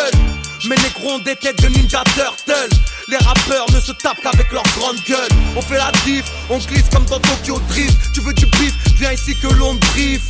Mes 0.66 0.76
négros 0.76 1.16
ont 1.16 1.20
des 1.20 1.36
têtes 1.36 1.62
de 1.62 1.68
Ninja 1.70 2.04
Turtle 2.16 2.70
Les 3.10 3.18
rappeurs 3.18 3.66
ne 3.74 3.80
se 3.82 3.92
tapent 3.92 4.22
qu'avec 4.22 4.52
leur 4.52 4.62
grande 4.78 4.98
gueule. 5.08 5.30
On 5.56 5.62
fait 5.62 5.78
la 5.78 5.92
diff, 6.06 6.26
on 6.48 6.60
glisse 6.60 6.90
comme 6.94 7.06
dans 7.06 7.20
Tokyo 7.20 7.60
Drift. 7.68 7.98
Tu 8.14 8.22
veux 8.22 8.34
du 8.34 8.46
bif, 8.46 8.74
viens 8.98 9.12
ici 9.12 9.36
que 9.36 9.48
l'on 9.48 9.74
brief 9.74 10.22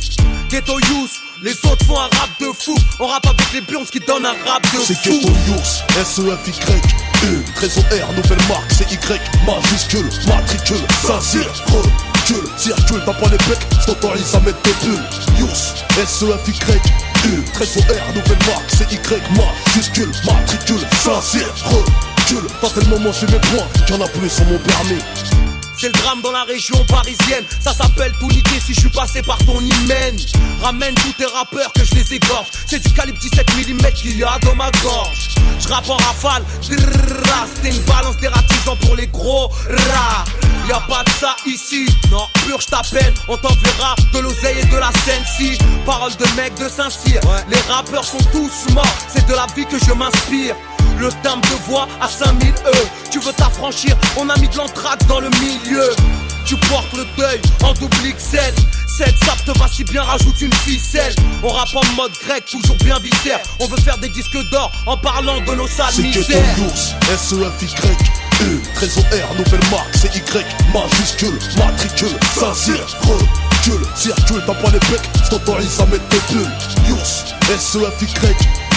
Ghetto 0.48 0.80
Youth, 0.80 1.10
les 1.42 1.52
autres 1.66 1.84
font 1.84 1.98
un 1.98 2.08
rap 2.18 2.30
de 2.40 2.46
fou. 2.58 2.74
On 2.98 3.06
rappe 3.06 3.26
avec 3.26 3.52
les 3.52 3.60
pions 3.60 3.84
qui 3.84 4.00
donnent 4.00 4.24
un 4.24 4.34
rap 4.50 4.62
de 4.72 4.80
C'est 4.80 4.94
fou. 4.94 5.10
Ghetto 5.10 5.28
Youth, 5.46 5.84
S-E-F-Y 6.00 6.80
E, 7.24 7.44
Trésor 7.54 7.84
R, 7.84 8.12
nouvelle 8.14 8.48
marque, 8.48 8.72
c'est 8.72 8.90
Y 8.90 9.20
Majuscule, 9.46 10.08
matricule, 10.26 10.80
Saint-Cyr, 11.06 11.52
recule 11.66 12.48
Circule, 12.56 13.02
t'as 13.04 13.12
pas 13.12 13.28
les 13.28 13.36
becs, 13.36 13.84
s'autorise 13.84 14.34
à 14.34 14.40
mettre 14.40 14.62
des 14.62 14.86
bulles. 14.86 15.04
Youth, 15.38 15.84
S-E-F-Y 16.02 16.80
E, 17.26 17.52
Trésor 17.52 17.82
R, 17.82 18.14
nouvelle 18.14 18.46
marque, 18.46 18.70
c'est 18.70 18.90
Y 18.90 19.22
Majuscule, 19.36 20.10
matricule, 20.24 20.80
Saint-Cyr, 21.04 21.46
recule 21.66 22.09
T'as 22.60 22.68
tellement 22.68 22.98
mangé 23.00 23.26
mes 23.26 23.40
points 23.40 23.66
qu'il 23.86 23.96
y 23.96 23.98
en 23.98 24.04
a 24.04 24.08
plus 24.08 24.30
sur 24.30 24.44
mon 24.44 24.58
permis 24.58 25.00
C'est 25.76 25.88
le 25.88 25.92
drame 25.94 26.20
dans 26.22 26.30
la 26.30 26.44
région 26.44 26.76
parisienne. 26.84 27.44
Ça 27.58 27.72
s'appelle 27.72 28.12
tout 28.20 28.28
niquer 28.28 28.60
si 28.64 28.72
je 28.72 28.80
suis 28.80 28.90
passé 28.90 29.20
par 29.20 29.38
ton 29.38 29.58
hymen. 29.58 30.16
Ramène 30.62 30.94
tous 30.94 31.12
tes 31.14 31.26
rappeurs 31.26 31.72
que 31.72 31.84
je 31.84 31.94
les 31.96 32.14
égorge. 32.14 32.46
C'est 32.68 32.78
du 32.78 32.90
calibre 32.92 33.18
17 33.18 33.46
mm 33.56 33.92
qu'il 33.94 34.16
y 34.16 34.22
a 34.22 34.38
dans 34.42 34.54
ma 34.54 34.70
gorge. 34.82 35.30
Je 35.58 35.68
rappe 35.68 35.88
en 35.90 35.96
rafale. 35.96 36.44
C'était 36.62 37.74
une 37.76 37.82
balance 37.82 38.16
dératisant 38.18 38.76
pour 38.76 38.94
les 38.94 39.08
gros 39.08 39.48
rats. 39.48 40.24
Y 40.68 40.72
a 40.72 40.80
pas 40.88 41.02
de 41.02 41.10
ça 41.10 41.34
ici. 41.46 41.86
Non, 42.12 42.26
purge 42.46 42.66
ta 42.66 42.82
peine. 42.92 43.14
On 43.26 43.36
t'enverra 43.38 43.96
de 44.12 44.18
l'oseille 44.20 44.58
et 44.62 44.66
de 44.66 44.76
la 44.76 44.92
scène 45.04 45.24
si. 45.36 45.58
Parole 45.84 46.12
de 46.14 46.26
mec 46.36 46.54
de 46.54 46.68
Saint-Cyr. 46.68 47.20
Les 47.48 47.60
rappeurs 47.72 48.04
sont 48.04 48.22
tous 48.30 48.72
morts. 48.72 48.86
C'est 49.08 49.26
de 49.26 49.34
la 49.34 49.46
vie 49.56 49.66
que 49.66 49.84
je 49.84 49.92
m'inspire. 49.92 50.54
Le 51.00 51.08
timbre 51.22 51.48
de 51.48 51.54
voix 51.66 51.88
à 51.98 52.08
5000 52.08 52.50
E. 52.50 52.86
Tu 53.10 53.20
veux 53.20 53.32
t'affranchir, 53.32 53.96
on 54.18 54.28
a 54.28 54.36
mis 54.38 54.48
de 54.48 54.56
l'entraque 54.58 55.06
dans 55.06 55.20
le 55.20 55.30
milieu. 55.40 55.88
Tu 56.44 56.56
portes 56.68 56.92
le 56.92 57.06
deuil 57.16 57.40
en 57.64 57.72
double 57.72 57.96
XL. 57.96 58.52
Cette 58.86 59.16
sape 59.24 59.42
te 59.46 59.58
va 59.58 59.66
si 59.66 59.82
bien, 59.84 60.02
rajoute 60.02 60.38
une 60.42 60.52
ficelle. 60.52 61.14
On 61.42 61.48
rappe 61.48 61.74
en 61.74 61.84
mode 61.96 62.12
grec, 62.26 62.44
toujours 62.44 62.76
bien 62.84 62.98
viscère. 62.98 63.38
On 63.60 63.66
veut 63.66 63.80
faire 63.80 63.96
des 63.96 64.10
disques 64.10 64.36
d'or 64.50 64.70
en 64.84 64.98
parlant 64.98 65.40
de 65.40 65.54
nos 65.54 65.66
sales 65.66 65.86
C'est 65.90 66.02
que 66.02 66.18
misères. 66.18 66.56
ton 66.56 66.64
ours, 66.64 66.94
S-E-F-Y 67.10 67.96
E, 68.42 68.60
trésor 68.74 69.04
R, 69.04 69.34
nouvelle 69.38 69.70
marque, 69.70 69.94
c'est 69.94 70.14
Y 70.14 70.44
Majuscule, 70.74 71.38
matricule, 71.56 72.18
Saint-Cyr, 72.34 72.86
recule 73.00 73.86
Circule, 73.94 74.42
t'as 74.46 74.54
pas 74.54 74.70
les 74.70 74.78
becs, 74.80 75.08
je 75.24 75.30
t'autorise 75.30 75.80
à 75.80 75.86
mettre 75.86 76.08
tes 76.08 76.34
bulles 76.34 76.52
Yours, 76.88 77.24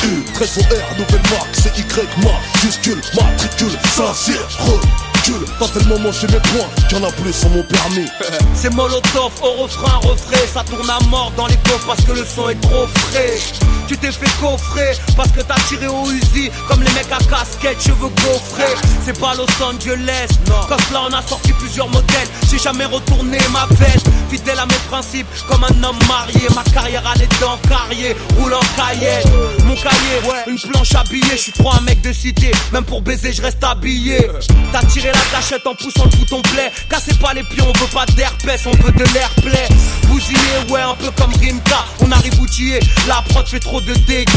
E, 0.03 0.33
trésor 0.33 0.63
R, 0.63 0.97
nouvelle 0.97 1.21
marque, 1.31 1.53
c'est 1.53 1.77
Y 1.77 2.09
Majuscule, 2.23 3.01
matricule, 3.15 3.71
Saint-Cyr, 3.95 4.47
recule 4.59 5.47
T'as 5.59 5.67
tellement 5.69 5.99
mangé 5.99 6.27
mes 6.27 6.39
points, 6.39 6.67
qu'il 6.89 6.97
y 6.97 7.01
en 7.01 7.07
a 7.07 7.11
plus 7.11 7.31
sur 7.31 7.49
mon 7.49 7.63
permis 7.63 8.07
C'est 8.53 8.73
Molotov 8.73 9.31
au 9.41 9.63
refrain, 9.63 9.97
refrain, 9.97 10.45
ça 10.53 10.63
tourne 10.63 10.89
à 10.89 10.99
mort 11.05 11.31
dans 11.37 11.47
les 11.47 11.55
coffres 11.55 11.87
parce 11.87 12.03
que 12.03 12.11
le 12.11 12.25
son 12.25 12.49
est 12.49 12.59
trop 12.59 12.87
frais. 12.87 13.37
Tu 13.87 13.97
t'es 13.97 14.11
fait 14.11 14.31
coffrer 14.39 14.91
parce 15.15 15.29
que 15.31 15.41
t'as 15.41 15.59
tiré 15.67 15.87
au 15.87 16.09
Uzi 16.09 16.49
comme 16.67 16.81
les 16.81 16.91
mecs 16.91 17.11
à 17.11 17.17
casquette, 17.23 17.81
cheveux 17.81 18.09
gaufrés. 18.09 18.75
C'est 19.05 19.19
pas 19.19 19.35
Los 19.35 19.45
Angeles, 19.61 20.29
non. 20.47 20.55
Quand 20.67 20.91
là 20.91 21.03
on 21.09 21.13
a 21.13 21.21
sorti 21.21 21.51
plusieurs 21.53 21.89
modèles, 21.89 22.27
j'ai 22.49 22.57
jamais 22.57 22.85
retourné 22.85 23.37
ma 23.51 23.67
veste. 23.75 24.07
Fidèle 24.29 24.57
à 24.57 24.65
mes 24.65 24.79
principes 24.89 25.27
comme 25.47 25.63
un 25.63 25.83
homme 25.83 25.99
marié, 26.07 26.47
ma 26.55 26.63
carrière 26.71 27.05
allait 27.05 27.27
dans 27.39 27.57
carrière, 27.69 28.15
roule 28.39 28.53
en 28.53 28.59
cahier. 28.75 29.19
Mon 29.65 29.75
cahier, 29.75 30.17
ouais, 30.27 30.43
une 30.47 30.59
planche 30.59 30.95
habillée, 30.95 31.31
je 31.33 31.41
suis 31.41 31.51
trop 31.51 31.73
un 31.73 31.81
mec 31.81 32.01
de 32.01 32.13
cité, 32.13 32.51
même 32.71 32.85
pour 32.85 33.01
baiser 33.01 33.33
je 33.33 33.41
reste 33.41 33.63
habillé. 33.63 34.29
T'as 34.71 34.83
tiré 34.85 35.11
la 35.11 35.37
cachette 35.37 35.67
en 35.67 35.75
poussant 35.75 36.05
le 36.05 36.17
bouton 36.17 36.41
play, 36.41 36.71
cassez 36.89 37.13
pas 37.15 37.33
les 37.33 37.43
pieds, 37.43 37.61
on 37.61 37.77
veut 37.79 37.91
pas 37.93 38.05
d'herpès, 38.15 38.61
on 38.65 38.71
veut 38.83 38.91
de 38.91 39.03
l'airplay. 39.13 39.67
Bousillé, 40.07 40.39
ouais, 40.69 40.81
un 40.81 40.95
peu 40.95 41.11
comme 41.11 41.33
Rimka, 41.33 41.85
on 41.99 42.11
arrive 42.11 42.39
outillé, 42.39 42.79
la 43.07 43.23
prod 43.29 43.47
fait 43.47 43.59
trop 43.59 43.72
de 43.81 43.93
dégâts. 43.93 44.27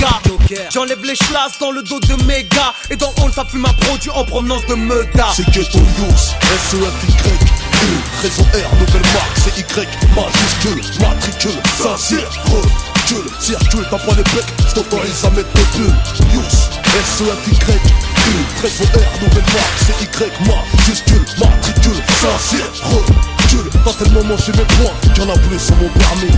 J'enlève 0.73 1.03
les 1.05 1.17
chlasses 1.17 1.59
dans 1.61 1.71
le 1.71 1.83
dos 1.83 2.01
de 2.01 2.15
méga, 2.25 2.73
et 2.91 2.97
dans 2.97 3.13
hall 3.23 3.33
ça 3.35 3.45
fume 3.45 3.67
un 3.67 3.73
produit 3.85 4.11
en 4.11 4.25
provenance 4.25 4.65
de 4.67 4.75
Meda. 4.75 5.29
C'est 5.35 5.45
que 5.47 5.61
ton 5.71 5.81
yours, 5.99 6.35
S-E-F-Y 6.43 7.57
E, 7.77 7.89
trésor 8.19 8.47
R, 8.47 8.75
nouvelle 8.77 9.03
marque, 9.13 9.37
c'est 9.45 9.59
Y. 9.59 9.89
Majuscule, 10.15 10.83
matricule, 11.01 11.63
recule. 11.81 13.31
Circule, 13.41 13.87
t'as 13.91 13.99
pas 13.99 14.15
les 14.17 14.23
becs, 14.23 14.45
je 14.69 15.27
à 15.27 15.31
mettre 15.31 15.53
tes 15.53 15.79
bulles 15.79 15.97
Yours, 16.33 16.71
S-E-F-Y 16.99 17.73
E, 17.73 18.33
trésor 18.59 18.87
R, 18.87 19.23
nouvelle 19.23 19.45
marque, 19.53 19.79
c'est 19.87 20.03
Y. 20.03 20.33
Majuscule, 20.47 21.25
matricule, 21.39 22.03
Saint-Cyr, 22.21 22.67
recule. 22.85 23.71
T'as 23.85 23.93
tellement 23.93 24.25
mangé 24.25 24.53
mes 24.53 24.65
points, 24.77 25.13
qu'il 25.15 25.23
y 25.23 25.27
en 25.27 25.35
a 25.35 25.39
plus 25.39 25.59
sur 25.59 25.77
mon 25.77 25.89
permis 25.89 26.33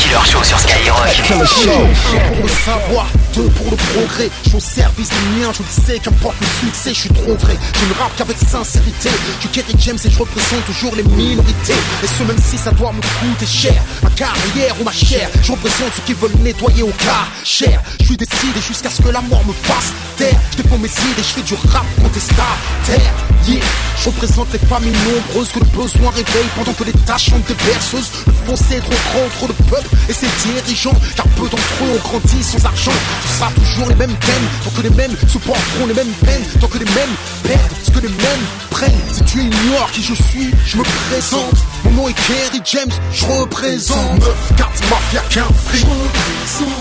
Killer 0.00 0.16
Show 0.24 0.42
sur 0.42 0.58
Skyrock. 0.58 0.96
Un 1.30 2.32
pour 2.32 2.42
le 2.42 2.48
savoir, 2.48 3.06
pour 3.32 3.70
le 3.70 3.76
progrès. 3.76 4.30
Je 4.44 4.48
suis 4.48 4.56
au 4.56 4.60
service 4.60 5.08
des 5.08 5.40
miens, 5.40 5.52
je 5.52 5.62
le 5.62 5.86
sais, 5.86 5.98
qu'importe 5.98 6.36
le 6.40 6.46
succès, 6.46 6.94
je 6.94 7.00
suis 7.00 7.10
trop 7.10 7.34
vrai. 7.34 7.56
Je 7.80 7.86
ne 7.86 7.98
rappe 7.98 8.14
qu'avec 8.16 8.36
sincérité. 8.38 9.10
Je 9.40 9.48
Kerry 9.48 9.74
James 9.78 9.98
et 10.04 10.10
je 10.10 10.18
représente 10.18 10.64
toujours 10.64 10.94
les 10.96 11.02
minorités. 11.02 11.74
Et 12.02 12.06
ce, 12.06 12.22
même 12.24 12.38
si 12.38 12.58
ça 12.58 12.70
doit 12.72 12.92
me 12.92 13.00
coûter 13.00 13.46
cher. 13.46 13.82
Ma 14.02 14.10
carrière 14.10 14.74
ou 14.80 14.84
ma 14.84 14.92
chair, 14.92 15.28
je 15.42 15.52
représente 15.52 15.92
ceux 15.94 16.02
qui 16.06 16.14
veulent 16.14 16.36
nettoyer 16.42 16.82
au 16.82 16.92
cas 16.98 17.26
cher. 17.44 17.82
Je 18.00 18.06
suis 18.06 18.16
décidé 18.16 18.60
jusqu'à 18.60 18.90
ce 18.90 19.02
que 19.02 19.08
la 19.08 19.20
mort 19.20 19.44
me 19.46 19.52
fasse 19.52 19.92
taire. 20.16 20.38
Je 20.52 20.62
défends 20.62 20.78
mes 20.78 20.88
idées, 20.88 21.22
je 21.22 21.22
fais 21.22 21.42
du 21.42 21.54
rap 21.54 21.86
contestataire. 22.02 23.14
Yeah. 23.46 23.64
Je 24.02 24.06
représente 24.08 24.52
les 24.52 24.58
familles 24.58 24.96
nombreuses 25.04 25.50
que 25.52 25.60
le 25.60 25.66
besoin 25.66 26.10
réveille 26.10 26.48
pendant 26.56 26.72
que 26.72 26.84
les 26.84 26.92
tâches 27.04 27.30
sont 27.30 27.38
des 27.40 27.54
berceuses. 27.54 28.10
Le 28.26 28.32
fossé 28.46 28.76
est 28.76 28.80
trop 28.80 28.94
grand, 29.12 29.28
trop 29.36 29.46
de 29.46 29.52
peuple 29.68 29.88
et 30.08 30.12
ses 30.12 30.28
dirigeants. 30.44 30.96
Car 31.16 31.26
peu 31.28 31.42
d'entre 31.42 31.84
eux 31.84 31.96
ont 31.96 32.08
grandi 32.08 32.42
sans 32.42 32.64
argent. 32.64 32.92
Ce 33.22 33.38
sera 33.38 33.50
toujours 33.52 33.88
les 33.88 33.94
mêmes 33.94 34.16
thèmes, 34.16 34.48
tant 34.64 34.70
que 34.70 34.82
les 34.82 34.90
mêmes 34.90 35.16
supporteront 35.28 35.86
les 35.86 35.94
mêmes 35.94 36.12
peines, 36.24 36.44
tant 36.60 36.68
que 36.68 36.78
les 36.78 36.84
mêmes 36.84 37.14
perdent 37.42 37.72
ce 37.82 37.90
que 37.90 38.00
les 38.00 38.08
mêmes 38.08 38.46
prennent. 38.70 39.00
Si 39.12 39.22
tu 39.24 39.40
ignores 39.40 39.90
qui 39.92 40.02
je 40.02 40.14
suis, 40.14 40.50
je 40.66 40.76
me 40.76 40.82
présente. 40.82 41.54
Mon 41.84 41.90
nom 41.92 42.08
est 42.08 42.14
Kerry 42.14 42.60
James, 42.64 42.92
je 43.12 43.26
représente 43.26 44.20
9, 44.20 44.52
4, 44.56 44.68
mafia 44.90 45.22
qu'un 45.30 45.48
fric. 45.66 45.86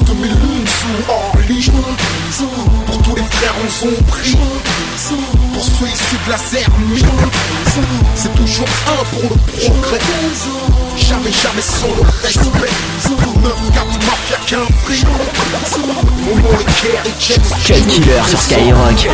2000 0.06 0.32
lunes 0.32 0.68
sous 0.68 1.12
Orly. 1.12 1.72
Pour 2.86 3.02
tous 3.02 3.16
les 3.16 3.24
frères 3.24 3.56
on 3.64 3.70
son 3.70 4.04
prix. 4.04 4.36
Pour 5.54 5.64
ceux 5.64 5.88
issus 5.88 6.20
de 6.26 6.32
la 6.32 6.38
Zermie. 6.38 7.04
C'est 8.16 8.34
toujours 8.36 8.68
un 8.88 9.04
pour 9.06 9.24
le 9.24 9.36
progrès. 9.38 10.00
Jamais, 10.98 11.32
jamais 11.32 11.62
sans 11.62 11.88
le 11.88 12.02
respect. 12.22 12.70
9, 13.42 13.54
4, 13.74 13.86
mafia 13.86 14.38
qu'un 14.46 14.66
fric. 14.84 15.06
Mon 16.26 16.36
nom 16.36 16.60
est 16.60 16.66
Kerry 16.82 17.14
James. 17.20 17.50
Cut 17.66 17.88
Killer 17.88 18.22
sur 18.28 18.40
Skyrock. 18.40 19.08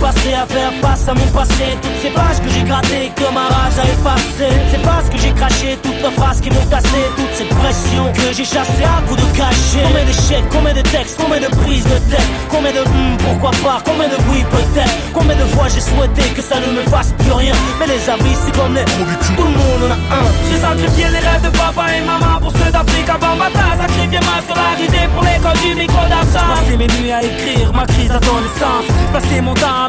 Passées 0.00 0.34
à 0.34 0.46
faire 0.46 0.72
face 0.82 1.08
à 1.08 1.14
mon 1.14 1.26
passé. 1.32 1.76
Toutes 1.82 2.00
ces 2.02 2.10
pages 2.10 2.40
que 2.42 2.48
j'ai 2.50 2.62
grattées 2.62 3.12
que 3.14 3.26
ma 3.32 3.46
rage 3.48 3.78
a 3.78 3.84
effacées 3.84 4.56
C'est 4.70 4.82
pas 4.82 5.02
ce 5.04 5.10
que 5.10 5.18
j'ai 5.18 5.32
craché, 5.32 5.78
toutes 5.82 6.00
leurs 6.02 6.12
phrases 6.12 6.40
qui 6.40 6.50
m'ont 6.50 6.66
cassé 6.70 7.00
Toute 7.16 7.32
cette 7.34 7.48
pression 7.48 8.12
que 8.12 8.32
j'ai 8.32 8.44
chassée 8.44 8.84
à 8.84 9.02
coups 9.06 9.20
de 9.22 9.28
cachet. 9.36 9.84
Combien 9.84 10.04
d'échecs, 10.04 10.48
combien 10.50 10.74
de 10.74 10.82
textes, 10.82 11.16
combien 11.20 11.40
de 11.40 11.50
prises 11.62 11.84
de 11.84 11.98
tête? 12.10 12.28
Combien 12.50 12.72
de 12.72 12.80
hum, 12.80 13.16
pourquoi 13.24 13.50
pas, 13.62 13.78
combien 13.84 14.08
de 14.08 14.18
oui 14.30 14.44
peut-être? 14.50 14.96
Combien 15.12 15.36
de 15.36 15.46
fois 15.54 15.66
j'ai 15.68 15.80
souhaité 15.80 16.22
que 16.34 16.42
ça 16.42 16.56
ne 16.60 16.72
me 16.72 16.82
fasse 16.88 17.12
plus 17.18 17.32
rien? 17.32 17.54
Mais 17.78 17.86
les 17.86 18.02
avis 18.08 18.36
c'est 18.44 18.54
comme 18.56 18.74
les 18.74 18.84
Tout 18.84 19.44
le 19.44 19.56
monde 19.56 19.82
en 19.86 19.92
a 19.92 19.98
un. 20.20 20.26
J'ai 20.50 20.60
sacrifié 20.60 21.06
les 21.10 21.22
rêves 21.24 21.42
de 21.42 21.50
papa 21.56 21.84
et 21.96 22.02
maman. 22.04 22.40
Pour 22.40 22.52
ceux 22.52 22.70
d'Afrique 22.70 23.08
avant 23.08 23.36
bataille 23.36 23.78
Sacrifié 23.80 24.20
ma 24.20 24.42
scolarité 24.42 25.00
pour 25.12 25.22
l'école 25.24 25.58
du 25.64 25.74
micro 25.74 26.02
d'argent 26.08 26.46
J'ai 26.46 26.62
passé 26.62 26.76
mes 26.76 26.90
nuits 26.98 27.12
à 27.12 27.22
écrire 27.22 27.72
ma 27.72 27.86
crise 27.86 28.08
d'adolescence. 28.08 28.86
J'ai 28.88 29.12
passé 29.12 29.40
mon 29.40 29.54
temps 29.54 29.84
à 29.84 29.88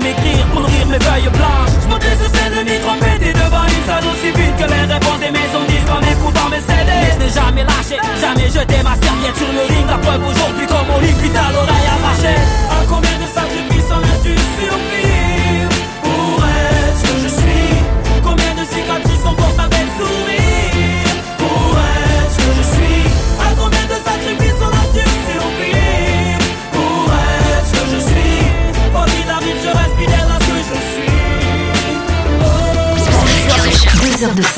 pour 0.52 0.62
nourrir 0.62 0.88
mes 0.88 1.00
feuilles 1.00 1.30
blanches. 1.30 1.76
Je 1.84 1.88
montais 1.88 2.16
sur 2.16 2.30
scène 2.32 2.54
le 2.56 2.64
micro 2.64 2.94
pété 3.00 3.34
devant 3.34 3.66
une 3.68 3.84
salle 3.86 4.06
aussi 4.08 4.32
vide 4.32 4.56
que 4.56 4.68
les 4.68 4.86
réponses 4.94 5.20
des 5.20 5.32
maisons 5.32 5.66
disques 5.68 5.92
en 5.92 6.02
écoutant 6.02 6.50
mes 6.50 6.64
CD 6.64 6.88
Mais 6.88 7.12
je 7.12 7.20
n'ai 7.20 7.32
jamais 7.32 7.64
lâché, 7.64 7.98
jamais 8.22 8.48
jeté 8.48 8.78
ma 8.84 8.96
serviette 8.96 9.36
sur 9.36 9.52
le 9.52 9.64
ring. 9.68 9.88
La 9.88 9.98
preuve 9.98 10.24
aujourd'hui 10.24 10.68
comme 10.68 10.88
on 10.96 11.00
liquide 11.00 11.36
à 11.36 11.52
l'oreille 11.52 11.90
arrachée 11.92 12.40
À 12.72 12.86
combien 12.88 13.18
de 13.20 13.28
sacrifices 13.28 13.57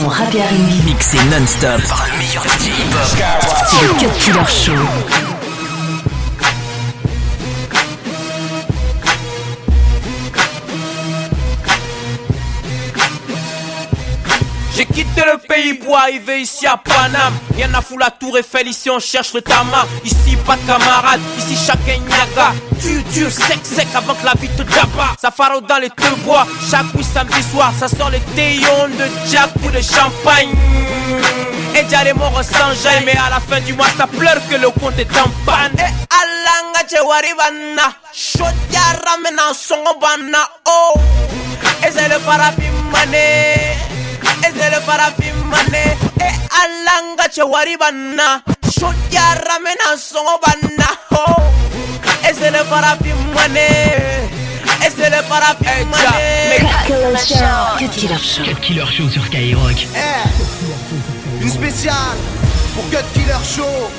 R&B. 0.09 0.85
Mixé 0.85 1.17
non-stop 1.29 1.81
par 1.87 2.07
le 2.11 2.17
meilleur 2.17 2.43
DJ 2.43 2.67
hip-hop. 2.67 3.21
C'est 3.67 3.87
le 3.87 3.93
Cut 3.99 4.19
Killer 4.19 4.45
Show. 4.47 5.18
Le 15.31 15.37
pays 15.37 15.73
pour 15.75 15.97
arriver 15.97 16.41
ici 16.41 16.65
à 16.65 16.77
Paname. 16.77 17.33
Y'en 17.57 17.73
a 17.73 17.81
fou 17.81 17.97
la 17.97 18.09
tour 18.09 18.37
Eiffel, 18.37 18.67
ici 18.67 18.89
on 18.89 18.99
cherche 18.99 19.33
le 19.33 19.41
tama. 19.41 19.85
Ici 20.03 20.37
pas 20.45 20.55
de 20.55 20.65
camarades, 20.65 21.21
ici 21.37 21.55
chacun 21.55 21.99
nyaga. 21.99 22.53
Tu 22.81 23.03
dur, 23.13 23.31
sec, 23.31 23.59
sec 23.63 23.87
avant 23.93 24.15
que 24.15 24.25
la 24.25 24.33
vie 24.39 24.49
te 24.49 24.63
tape. 24.63 24.89
Ça 25.21 25.31
faro 25.31 25.61
dans 25.61 25.77
les 25.77 25.89
deux 25.89 26.15
bois, 26.23 26.47
chaque 26.69 26.85
oui 26.95 27.03
samedi 27.03 27.43
soir. 27.51 27.71
Ça 27.79 27.87
sort 27.87 28.09
les 28.09 28.21
théons 28.35 28.87
de 28.87 29.29
Jack 29.29 29.51
ou 29.63 29.69
de 29.69 29.81
champagne. 29.81 30.55
Et 31.75 31.83
déjà 31.83 32.03
les 32.03 32.13
morts 32.13 32.41
sans 32.43 32.73
jamais, 32.81 33.13
mais 33.13 33.17
à 33.17 33.29
la 33.29 33.39
fin 33.39 33.61
du 33.61 33.73
mois 33.73 33.87
ça 33.97 34.07
pleure 34.07 34.41
que 34.49 34.55
le 34.55 34.69
compte 34.69 34.97
est 34.97 35.17
en 35.17 35.29
panne. 35.45 35.77
Et 35.77 35.93
alanga 36.19 36.87
chewari 36.89 37.33
bana, 37.37 37.93
shotia 38.13 38.81
ramena 39.05 39.53
songo 39.53 39.99
bana, 39.99 40.49
oh. 40.65 40.99
Et 41.85 41.91
c'est 41.91 42.07
le 42.07 42.19
farafin 42.19 42.63
Sele 44.59 44.81
farafin 44.81 45.39
E 46.21 46.29
Show. 58.17 58.43
Killer 58.61 58.85
Show. 58.85 59.09
Sur 59.09 59.23
Skyrock. 59.25 59.87
Eh. 59.95 61.43
Une 61.43 61.49
spéciale 61.49 62.17
pour 62.75 62.83
Cut 62.89 63.05
Killer 63.13 63.43
Show. 63.45 63.89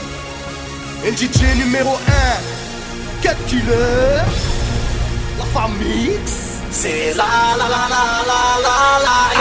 Et 1.06 1.12
DJ 1.12 1.56
numéro 1.56 1.98
1 3.22 3.22
Cut 3.22 3.36
Killer. 3.48 4.22
La 5.38 5.44
famille 5.54 6.18
C'est 6.70 7.14
la 7.16 7.24
la 7.56 7.68
la 7.68 7.88
la 7.88 8.02
la 8.28 8.40
la 8.64 9.34
la. 9.34 9.39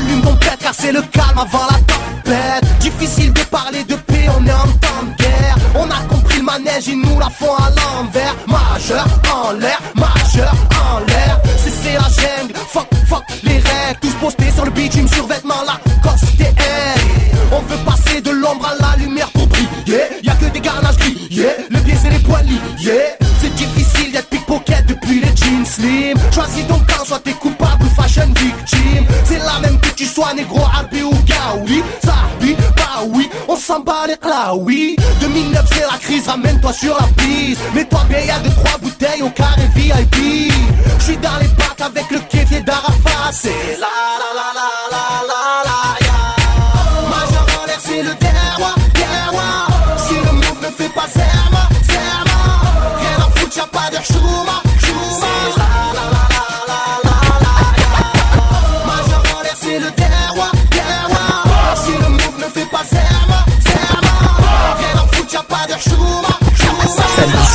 Allume 0.00 0.22
ton 0.22 0.34
pète 0.36 0.58
car 0.60 0.74
c'est 0.74 0.92
le 0.92 1.02
calme 1.02 1.38
avant 1.38 1.66
la 1.70 1.78
tempête. 1.92 2.78
Difficile 2.80 3.32
de 3.32 3.42
parler 3.42 3.84
de 3.84 3.94
paix, 3.94 4.26
on 4.38 4.46
est 4.46 4.52
en 4.52 4.68
temps 4.84 5.02
de 5.02 5.22
guerre. 5.22 5.56
On 5.74 5.90
a 5.90 6.00
compris 6.08 6.38
le 6.38 6.44
manège, 6.44 6.88
ils 6.88 7.00
nous 7.00 7.18
la 7.18 7.28
font 7.28 7.54
à 7.54 7.68
l'envers. 7.68 8.34
Majeur 8.46 9.06
en 9.34 9.52
l'air, 9.52 9.80
majeur 9.94 10.54
en 10.70 11.00
l'air. 11.00 11.40
C'est 11.82 11.94
la 11.94 12.00
jungle, 12.00 12.54
fuck, 12.68 12.88
fuck 13.08 13.24
les 13.42 13.58
règles. 13.58 14.00
Tous 14.00 14.14
postés 14.20 14.50
sur 14.54 14.64
le 14.64 14.70
bitume, 14.70 15.08
survêtement 15.08 15.20
la 15.20 15.30
coste 15.30 15.39
sois 30.20 30.34
négro, 30.34 30.60
arbi 30.60 31.02
ou 31.02 31.12
gaoui. 31.24 31.82
Zarbi, 32.04 32.54
bah 32.76 33.04
oui, 33.06 33.28
on 33.48 33.56
s'en 33.56 33.80
bat 33.80 34.06
les 34.06 34.16
oui 34.56 34.96
2009 35.20 35.64
c'est 35.72 35.80
la 35.80 35.98
crise, 35.98 36.28
ramène-toi 36.28 36.72
sur 36.72 36.96
la 36.98 37.06
piste. 37.16 37.60
Mets-toi 37.74 38.00
bien, 38.08 38.20
y'a 38.20 38.38
deux 38.40 38.50
trois 38.50 38.78
bouteilles 38.78 39.22
au 39.22 39.30
carré 39.30 39.62
VIP. 39.74 40.52
J'suis 41.00 41.16
dans 41.16 41.38
les 41.40 41.48
bacs 41.48 41.80
avec 41.80 42.10
le 42.10 42.18
kéfier 42.28 42.60
d'Arafat. 42.60 43.32
La 43.78 43.88
la 44.20 44.30
la 44.34 44.52
la 44.90 45.26
la 45.26 45.29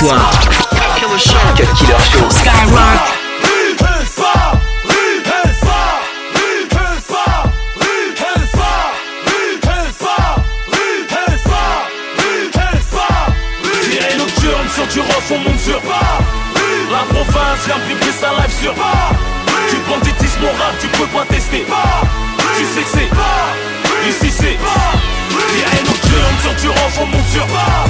soir. 0.05 0.29
Killer 1.75 1.99
Show. 2.11 2.29
Skyrock. 2.29 3.01
La 16.91 16.99
province, 17.09 17.65
sa 18.19 18.29
live 18.29 18.53
sur 18.61 18.73
Paris 18.75 19.15
Tu 19.69 19.77
banditisme 19.89 20.41
moral, 20.41 20.73
tu 20.79 20.87
peux 20.87 21.07
pas 21.07 21.25
tester 21.25 21.65
Tu 22.57 22.65
sais 22.65 22.81
que 22.81 22.89
c'est 22.93 24.09
Ici 24.09 24.31
c'est 24.31 24.57
sur 26.41 26.53
du 26.55 26.67
on 26.69 27.05
monte 27.07 27.27
sur 27.33 27.45
Paris 27.47 27.84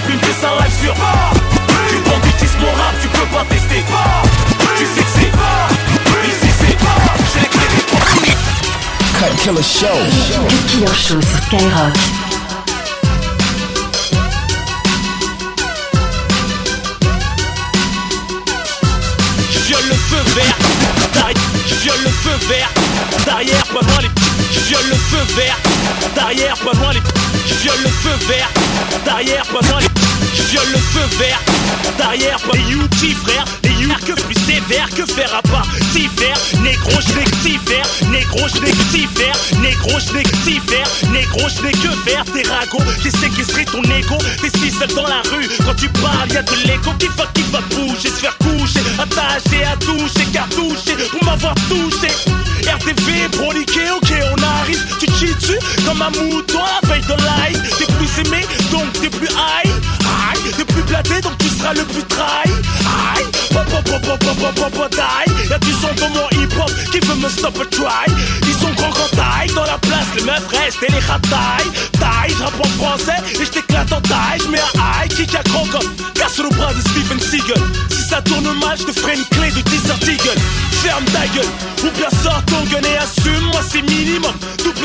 primer 0.00 0.34
sa 0.40 0.48
live 0.58 0.74
sur 0.82 0.94
Tu 0.94 1.96
mon 2.60 2.72
rap, 2.72 2.94
tu 3.00 3.08
peux 3.08 3.26
pas 3.26 3.44
tester. 3.48 3.84
Tu 4.78 4.84
sais 4.84 5.02
que 5.02 5.10
c'est 5.14 5.30
Ici 6.28 6.54
c'est 6.60 6.76
J'ai 7.32 7.40
les 7.40 7.48
clés 7.48 8.36
Cut 9.18 9.36
Killer 9.42 9.62
Show. 9.62 9.86
Cut 10.48 10.66
Killer 10.68 10.86
Show 10.86 11.20
sur 11.20 11.42
Skyrock. 11.44 11.96
Je 19.50 19.58
viole 19.60 19.88
le 19.88 19.94
feu 19.94 20.22
vert 20.34 20.56
Derrière, 21.14 21.34
Je 21.66 21.74
viole 21.76 22.02
le 22.02 22.10
feu 22.10 22.46
vert 22.48 22.70
Derrière, 23.24 23.64
pas 23.66 23.80
loin 23.80 24.00
les 24.02 24.10
Je 24.52 24.60
viole 24.60 24.88
le 24.88 24.96
feu 24.96 25.34
vert 25.36 25.56
Derrière, 26.14 26.56
pas 26.58 26.72
loin 26.78 26.92
les 26.92 27.02
Je 27.46 27.54
viole 27.54 27.82
le 27.82 27.88
feu 27.88 28.26
vert 28.28 28.50
Derrière, 29.04 29.46
pas 29.46 29.66
loin 29.68 29.80
les 29.80 29.89
Je 30.40 30.52
viole 30.52 30.72
le 30.72 30.78
feu 30.78 31.06
vert 31.18 31.40
Derrière, 31.98 32.38
les 32.54 32.74
UT 32.74 33.14
frère 33.14 33.44
Les 33.62 33.84
UT 33.84 33.94
que 34.06 34.12
plus 34.22 34.34
sévère 34.34 34.88
que 34.96 35.04
faire 35.04 35.34
à 35.34 35.42
part 35.42 35.66
Tifère, 35.92 36.36
négro 36.62 36.92
je 37.06 37.18
n'ai 37.18 37.24
que 37.24 37.36
tifère 37.42 37.86
Négro 38.10 38.48
je 38.48 38.60
n'ai 38.62 38.70
que 38.70 38.84
tifère 38.90 39.36
Négro 39.60 39.98
je 39.98 40.14
n'ai 40.14 40.22
que 40.22 41.10
Négro 41.12 41.48
je 41.48 41.60
que 41.60 42.10
faire 42.10 42.24
Tes 42.24 42.48
ragots, 42.48 42.84
j'ai 43.02 43.10
séquestré 43.10 43.64
ton 43.66 43.82
ego. 43.82 44.16
T'es 44.40 44.50
si 44.58 44.70
seul 44.70 44.88
dans 44.94 45.06
la 45.06 45.20
rue 45.30 45.48
Quand 45.64 45.74
tu 45.74 45.88
parles 45.88 46.30
y'a 46.32 46.42
de 46.42 46.54
l'écho 46.66 46.92
qui 46.98 47.08
va 47.16 47.26
qui 47.34 47.42
va 47.52 47.60
bouger 47.70 48.08
Se 48.08 48.20
faire 48.20 48.36
coucher, 48.38 48.80
attacher 48.98 49.64
à 49.64 49.76
toucher 49.76 50.24
Cartoucher 50.32 50.96
pour 51.10 51.24
m'avoir 51.24 51.54
touché. 51.68 52.08
RTV, 52.62 53.28
broliqué, 53.36 53.90
ok 53.96 54.12
on 54.32 54.42
arrive. 54.60 54.86
Tu 54.98 55.06
te 55.06 55.12
chies 55.12 55.34
dessus 55.34 55.58
comme 55.86 56.00
un 56.02 56.10
mouton 56.10 56.58
à 56.58 56.80
la 56.80 56.88
veille 56.88 57.02
de 57.02 57.14
live 57.14 57.62
T'es 57.78 57.86
plus 57.94 58.20
aimé 58.20 58.46
donc 58.70 58.92
t'es 59.00 59.10
plus 59.10 59.28
high 59.28 59.70
T'es 60.56 60.64
plus 60.64 60.82
bladé 60.82 61.20
donc 61.20 61.36
tu 61.38 61.48
seras 61.48 61.74
le 61.74 61.84
plus 61.84 62.04
trahi. 62.04 62.50
Aïe. 63.16 63.26
Y'a 65.50 65.58
du 65.58 65.72
son 65.72 65.88
dans 65.98 66.10
mon 66.10 66.28
hip 66.30 66.54
hop 66.58 66.70
qui 66.92 67.00
veut 67.00 67.16
me 67.16 67.28
stop 67.28 67.58
a 67.60 67.64
try. 67.66 68.14
Ils 68.46 68.54
sont 68.54 68.70
grands 68.76 68.92
quand 68.92 69.16
taille 69.16 69.52
dans 69.54 69.64
la 69.64 69.78
place 69.78 70.06
Les 70.16 70.22
meufs 70.22 70.46
restent 70.48 70.82
et 70.82 70.92
les 70.92 70.98
ratailles 71.00 71.70
Taille, 71.92 72.34
j'rappe 72.38 72.60
en 72.60 72.68
français 72.78 73.20
et 73.40 73.44
j't'éclate 73.44 73.92
en 73.92 74.00
taille. 74.00 74.40
J'mets 74.44 74.60
un 74.60 75.04
high 75.04 75.12
kick 75.12 75.34
à 75.34 75.42
grand 75.42 75.66
comme 75.66 75.90
Casse 76.14 76.38
le 76.38 76.48
bras 76.50 76.72
de 76.72 76.80
Steven 76.80 77.20
Seagal. 77.20 77.60
Si 77.90 78.08
ça 78.08 78.22
tourne 78.22 78.48
mal 78.60 78.78
j'te 78.78 78.92
ferai 78.98 79.16
une 79.16 79.24
clé 79.24 79.50
de 79.50 79.60
Desert 79.68 80.08
Eagle 80.08 80.40
Ferme 80.82 81.04
ta 81.06 81.26
gueule 81.34 81.50
ou 81.84 81.96
bien 81.98 82.08
sors 82.22 82.42
ton 82.46 82.62
gun 82.70 82.86
et 82.88 82.96
assume 82.96 83.44
Moi 83.52 83.60
c'est 83.70 83.82
minimum. 83.82 84.32
Double 84.64 84.79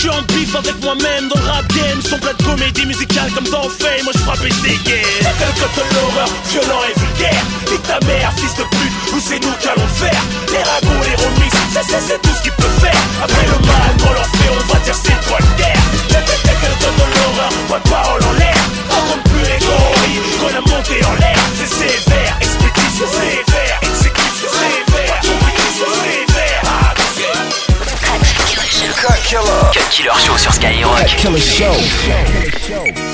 je 0.00 0.08
suis 0.08 0.16
en 0.16 0.22
bif 0.22 0.56
avec 0.56 0.82
moi-même 0.82 1.28
dans 1.28 1.40
le 1.40 1.46
rap 1.46 1.66
game. 1.74 2.00
Son 2.00 2.18
plein 2.18 2.32
de 2.32 2.42
comédie 2.42 2.86
musicale 2.86 3.30
comme 3.34 3.44
dans 3.44 3.68
Fame. 3.68 4.04
Moi 4.04 4.12
je 4.14 4.18
frappe 4.20 4.44
et 4.44 4.50
je 4.50 4.62
dégaine. 4.62 5.04
Le 5.20 5.52
code 5.60 5.76
de 5.76 5.94
l'horreur, 5.94 6.28
violent 6.48 6.82
et 6.88 6.98
vulgaire. 6.98 7.44
Nique 7.70 7.82
ta 7.82 8.00
mère, 8.06 8.32
fils 8.36 8.54
de 8.56 8.64
pute, 8.64 9.12
ou 9.12 9.20
c'est 9.20 9.40
nous 9.44 9.52
qui 9.60 9.68
allons 9.68 9.82
le 9.82 10.00
faire. 10.00 10.22
Les 10.48 10.62
ragots, 10.64 11.04
les 11.04 11.16
remixes, 11.20 11.56
c'est, 11.72 12.00
c'est 12.00 12.22
tout 12.22 12.39
Killer 29.90 30.10
Show 30.24 30.38
sur 30.38 30.52
Skyrock. 30.52 31.08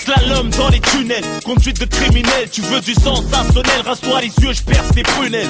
Slalom 0.05 0.39
homme 0.39 0.51
dans 0.51 0.69
les 0.69 0.81
tunnels, 0.81 1.25
conduite 1.43 1.81
de 1.81 1.87
criminel. 1.87 2.51
Tu 2.53 2.61
veux 2.61 2.81
du 2.81 2.93
sensationnel, 2.93 3.81
rase-toi 3.85 4.21
les 4.21 4.45
yeux, 4.45 4.53
je 4.53 4.62
perce 4.62 4.95
les 4.95 5.03
prunelles. 5.03 5.49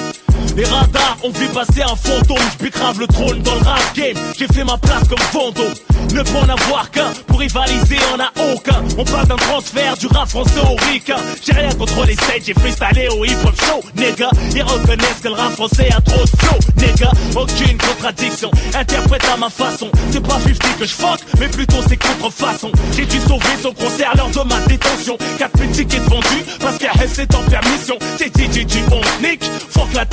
Les 0.55 0.65
radars 0.65 1.17
ont 1.23 1.31
vu 1.31 1.47
passer 1.47 1.81
un 1.81 1.95
fantôme, 1.95 2.37
je 2.61 2.69
grave 2.69 2.99
le 2.99 3.07
trône 3.07 3.41
dans 3.41 3.55
le 3.55 3.61
rap 3.61 3.81
game. 3.95 4.15
J'ai 4.37 4.47
fait 4.47 4.63
ma 4.63 4.77
place 4.77 5.07
comme 5.07 5.19
fantôme. 5.19 5.73
Ne 6.13 6.23
pas 6.23 6.39
en 6.39 6.49
avoir 6.49 6.89
qu'un, 6.91 7.11
pour 7.27 7.39
rivaliser 7.39 7.97
on 8.13 8.19
a 8.19 8.53
aucun. 8.53 8.83
On 8.97 9.03
parle 9.03 9.27
d'un 9.27 9.35
transfert 9.35 9.97
du 9.97 10.07
rap 10.07 10.29
français 10.29 10.61
au 10.61 10.75
ricain. 10.91 11.17
J'ai 11.45 11.53
rien 11.53 11.69
contre 11.71 12.05
les 12.05 12.13
stage, 12.13 12.41
j'ai 12.45 12.53
freestylé 12.53 13.09
au 13.09 13.25
hip 13.25 13.37
hop 13.45 13.55
show, 13.61 13.81
nigga. 13.95 14.29
Ils 14.55 14.63
reconnaissent 14.63 15.21
que 15.21 15.27
le 15.27 15.33
rap 15.33 15.51
français 15.53 15.89
a 15.95 16.01
trop 16.01 16.23
de 16.23 16.29
flow, 16.29 16.57
nigga. 16.77 17.11
Aucune 17.35 17.77
contradiction, 17.77 18.51
interprète 18.73 19.25
à 19.31 19.37
ma 19.37 19.49
façon. 19.49 19.89
C'est 20.11 20.25
pas 20.25 20.39
50 20.39 20.79
que 20.79 20.85
je 20.85 20.93
fuck, 20.93 21.19
mais 21.39 21.47
plutôt 21.49 21.81
c'est 21.87 21.97
contrefaçon. 21.97 22.71
J'ai 22.95 23.05
dû 23.05 23.19
sauver 23.19 23.57
son 23.61 23.73
concert 23.73 24.13
lors 24.17 24.29
de 24.29 24.49
ma 24.49 24.59
détention. 24.67 25.17
4000 25.37 25.71
tickets 25.71 26.03
vendus, 26.03 26.45
parce 26.59 26.77
qu'à 26.77 26.91
c'est 27.11 27.35
en 27.35 27.43
permission. 27.43 27.97
C'est 28.17 28.35
DJ 28.35 28.77
on 28.91 29.23
nick, 29.23 29.43
fuck 29.69 29.93
la 29.93 30.05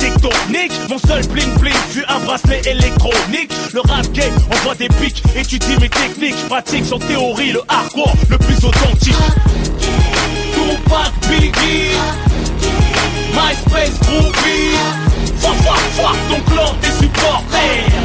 Mon 0.89 0.97
seul 0.97 1.25
bling 1.27 1.53
bling 1.59 1.73
fut 1.89 2.05
un 2.07 2.19
bracelet 2.19 2.61
électronique. 2.65 3.51
Le 3.73 3.81
rap 3.81 4.09
game, 4.13 4.33
on 4.51 4.55
voit 4.63 4.75
des 4.75 4.87
pics, 4.87 5.21
étudie 5.35 5.77
mes 5.79 5.89
techniques. 5.89 6.47
Pratique 6.47 6.85
son 6.85 6.99
théorie, 6.99 7.51
le 7.51 7.61
hardcore 7.67 8.13
le 8.29 8.37
plus 8.37 8.63
authentique. 8.63 9.15
Tupac, 10.53 11.11
Biggie, 11.29 11.95
MySpace, 13.33 13.99
Groovy. 14.01 14.75
Fuck, 15.37 15.55
fuck, 15.63 15.79
fuck 15.95 16.17
ton 16.29 16.53
clan, 16.53 16.75
supporters. 16.99 18.04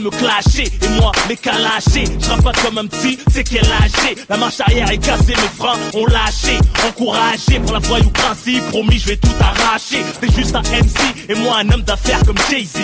Me 0.00 0.10
clasher 0.10 0.64
Et 0.82 0.88
moi 1.00 1.12
les 1.28 1.36
calacher 1.36 2.04
Je 2.04 2.42
pas 2.42 2.52
comme 2.62 2.78
un 2.78 2.86
petit, 2.86 3.18
c'est 3.32 3.44
qu'elle 3.44 3.68
lâché 3.68 4.16
La 4.28 4.36
marche 4.36 4.60
arrière 4.60 4.90
est 4.90 4.98
cassée, 4.98 5.34
mes 5.36 5.58
freins 5.58 5.78
ont 5.94 6.06
lâché 6.06 6.58
Encouragé 6.86 7.60
pour 7.60 7.72
la 7.72 7.78
voyou 7.80 8.10
principe 8.10 8.66
Promis 8.68 8.98
je 8.98 9.06
vais 9.06 9.16
tout 9.16 9.28
arracher 9.40 10.02
T'es 10.20 10.32
juste 10.32 10.54
un 10.54 10.62
MC 10.62 11.28
et 11.28 11.34
moi 11.34 11.58
un 11.58 11.70
homme 11.70 11.82
d'affaires 11.82 12.20
comme 12.24 12.38
Jay-Z 12.50 12.80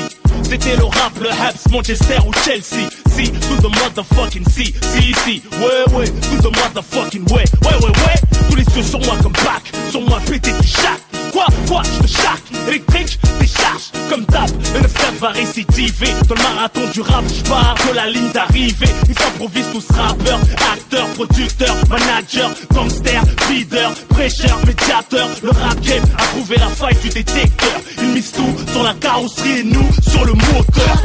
c'était 0.49 0.77
le 0.77 0.85
rap, 0.85 1.13
le 1.21 1.29
Habs, 1.29 1.73
Manchester 1.73 2.19
ou 2.25 2.33
Chelsea. 2.45 2.89
Si, 3.09 3.33
to 3.33 3.57
the 3.57 3.71
motherfucking 3.83 4.45
si, 4.49 4.67
si, 4.67 5.15
si, 5.25 5.43
ouais, 5.53 5.95
ouais, 5.95 6.07
to 6.07 6.37
the 6.41 6.57
motherfucking 6.57 7.25
way, 7.33 7.45
ouais, 7.65 7.75
ouais, 7.83 7.91
ouais. 7.91 8.49
Tous 8.49 8.55
les 8.55 8.65
yeux 8.77 8.83
sur 8.83 9.01
moi 9.01 9.17
comme 9.23 9.33
back, 9.33 9.73
sur 9.91 10.03
moi 10.03 10.21
pété 10.25 10.53
du 10.53 10.67
chac. 10.69 11.16
Quoi, 11.33 11.47
quoi, 11.69 11.83
je 11.85 12.07
te 12.07 12.07
chaque, 12.07 12.69
électrique, 12.69 13.19
décharge, 13.41 13.91
comme 14.11 14.25
d'hab. 14.25 14.51
Le 14.75 14.89
frère 14.89 15.13
va 15.21 15.29
récidiver. 15.29 16.13
Dans 16.29 16.35
le 16.35 16.43
marathon 16.43 16.81
du 16.93 17.01
rap, 17.01 17.25
je 17.29 17.49
pars 17.49 17.75
de 17.89 17.95
la 17.95 18.09
ligne 18.09 18.31
d'arrivée. 18.33 18.89
Ils 19.09 19.19
s'improvisent 19.19 19.71
tous 19.73 19.87
rappeurs, 19.95 20.41
acteurs, 20.73 21.07
producteurs, 21.15 21.77
managers, 21.89 22.55
gangsters, 22.73 23.25
leaders, 23.51 23.95
prêcheurs, 24.09 24.59
médiateurs. 24.67 25.29
Le 25.43 25.51
rap 25.51 25.81
game 25.81 26.05
a 26.19 26.23
trouvé 26.23 26.57
la 26.57 26.69
faille 26.69 26.97
du 27.03 27.09
détecteur. 27.09 27.81
Ils 27.99 28.09
misent 28.09 28.33
tout 28.33 28.57
sur 28.73 28.83
la 28.83 28.95
carrosserie 28.95 29.61
et 29.61 29.65
nous 29.65 29.91
sur 30.09 30.25
le 30.25 30.33
moteur. 30.33 30.97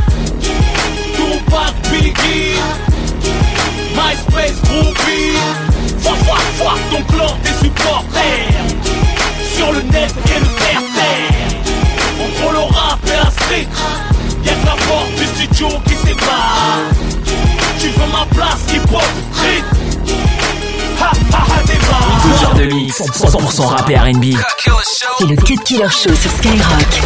Tupac, 1.16 1.74
MySpace. 3.96 4.62
Fuck, 6.02 6.18
fuck, 6.18 6.40
fuck 6.58 6.80
ton 6.90 7.04
clan, 7.04 7.38
tes 7.44 7.66
supporters. 7.66 9.11
Sur 9.62 9.72
le 9.74 9.82
net 9.84 10.12
et 10.26 10.40
le 10.40 10.46
terre-terre. 10.58 11.30
Entre 12.20 12.52
le 12.52 12.62
rap 12.76 12.98
et 13.06 13.10
la 13.12 13.30
street. 13.30 13.68
Y'a 14.44 14.54
que 14.54 14.66
la 14.66 14.72
porte 14.72 15.14
du 15.20 15.26
studio 15.28 15.68
qui 15.86 15.94
sépare. 15.94 16.80
Tu 17.80 17.90
veux 17.90 18.08
ma 18.12 18.26
place, 18.34 18.62
hip-hop, 18.74 19.04
street. 19.36 19.64
Ha 21.00 21.12
ha 21.32 21.38
ha, 21.38 21.62
débat. 21.68 22.56
De 22.58 22.66
mix, 22.74 23.02
100% 23.02 23.68
rap 23.68 23.88
et 23.92 23.98
R&B. 23.98 24.34
C'est 25.20 25.28
le 25.28 25.36
Cut 25.36 25.60
Killer 25.64 25.90
Show 25.90 26.16
sur 26.16 26.32
Skyrock. 26.32 27.02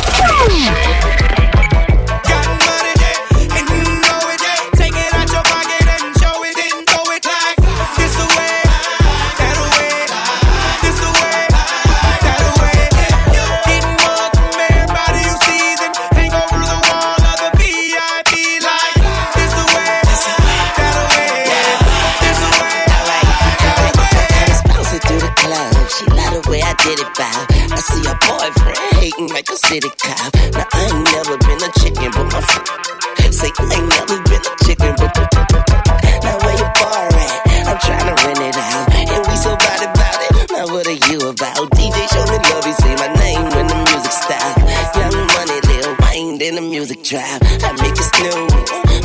music 46.86 47.04
drop. 47.04 47.42
I 47.42 47.72
make 47.82 47.98
it 47.98 48.06
snow, 48.14 48.46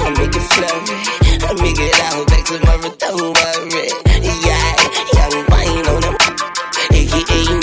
I 0.05 0.11
make 0.19 0.37
it 0.37 0.45
flurry, 0.53 1.01
I 1.41 1.53
make 1.63 1.79
it 1.81 1.97
all 2.13 2.25
back 2.27 2.45
tomorrow, 2.45 2.93
don't 2.99 3.33
worry. 3.41 3.89
Yeah, 4.45 4.77
young 5.17 5.47
wine 5.49 5.87
on 5.89 6.01
them, 6.03 6.17
aka 6.93 7.60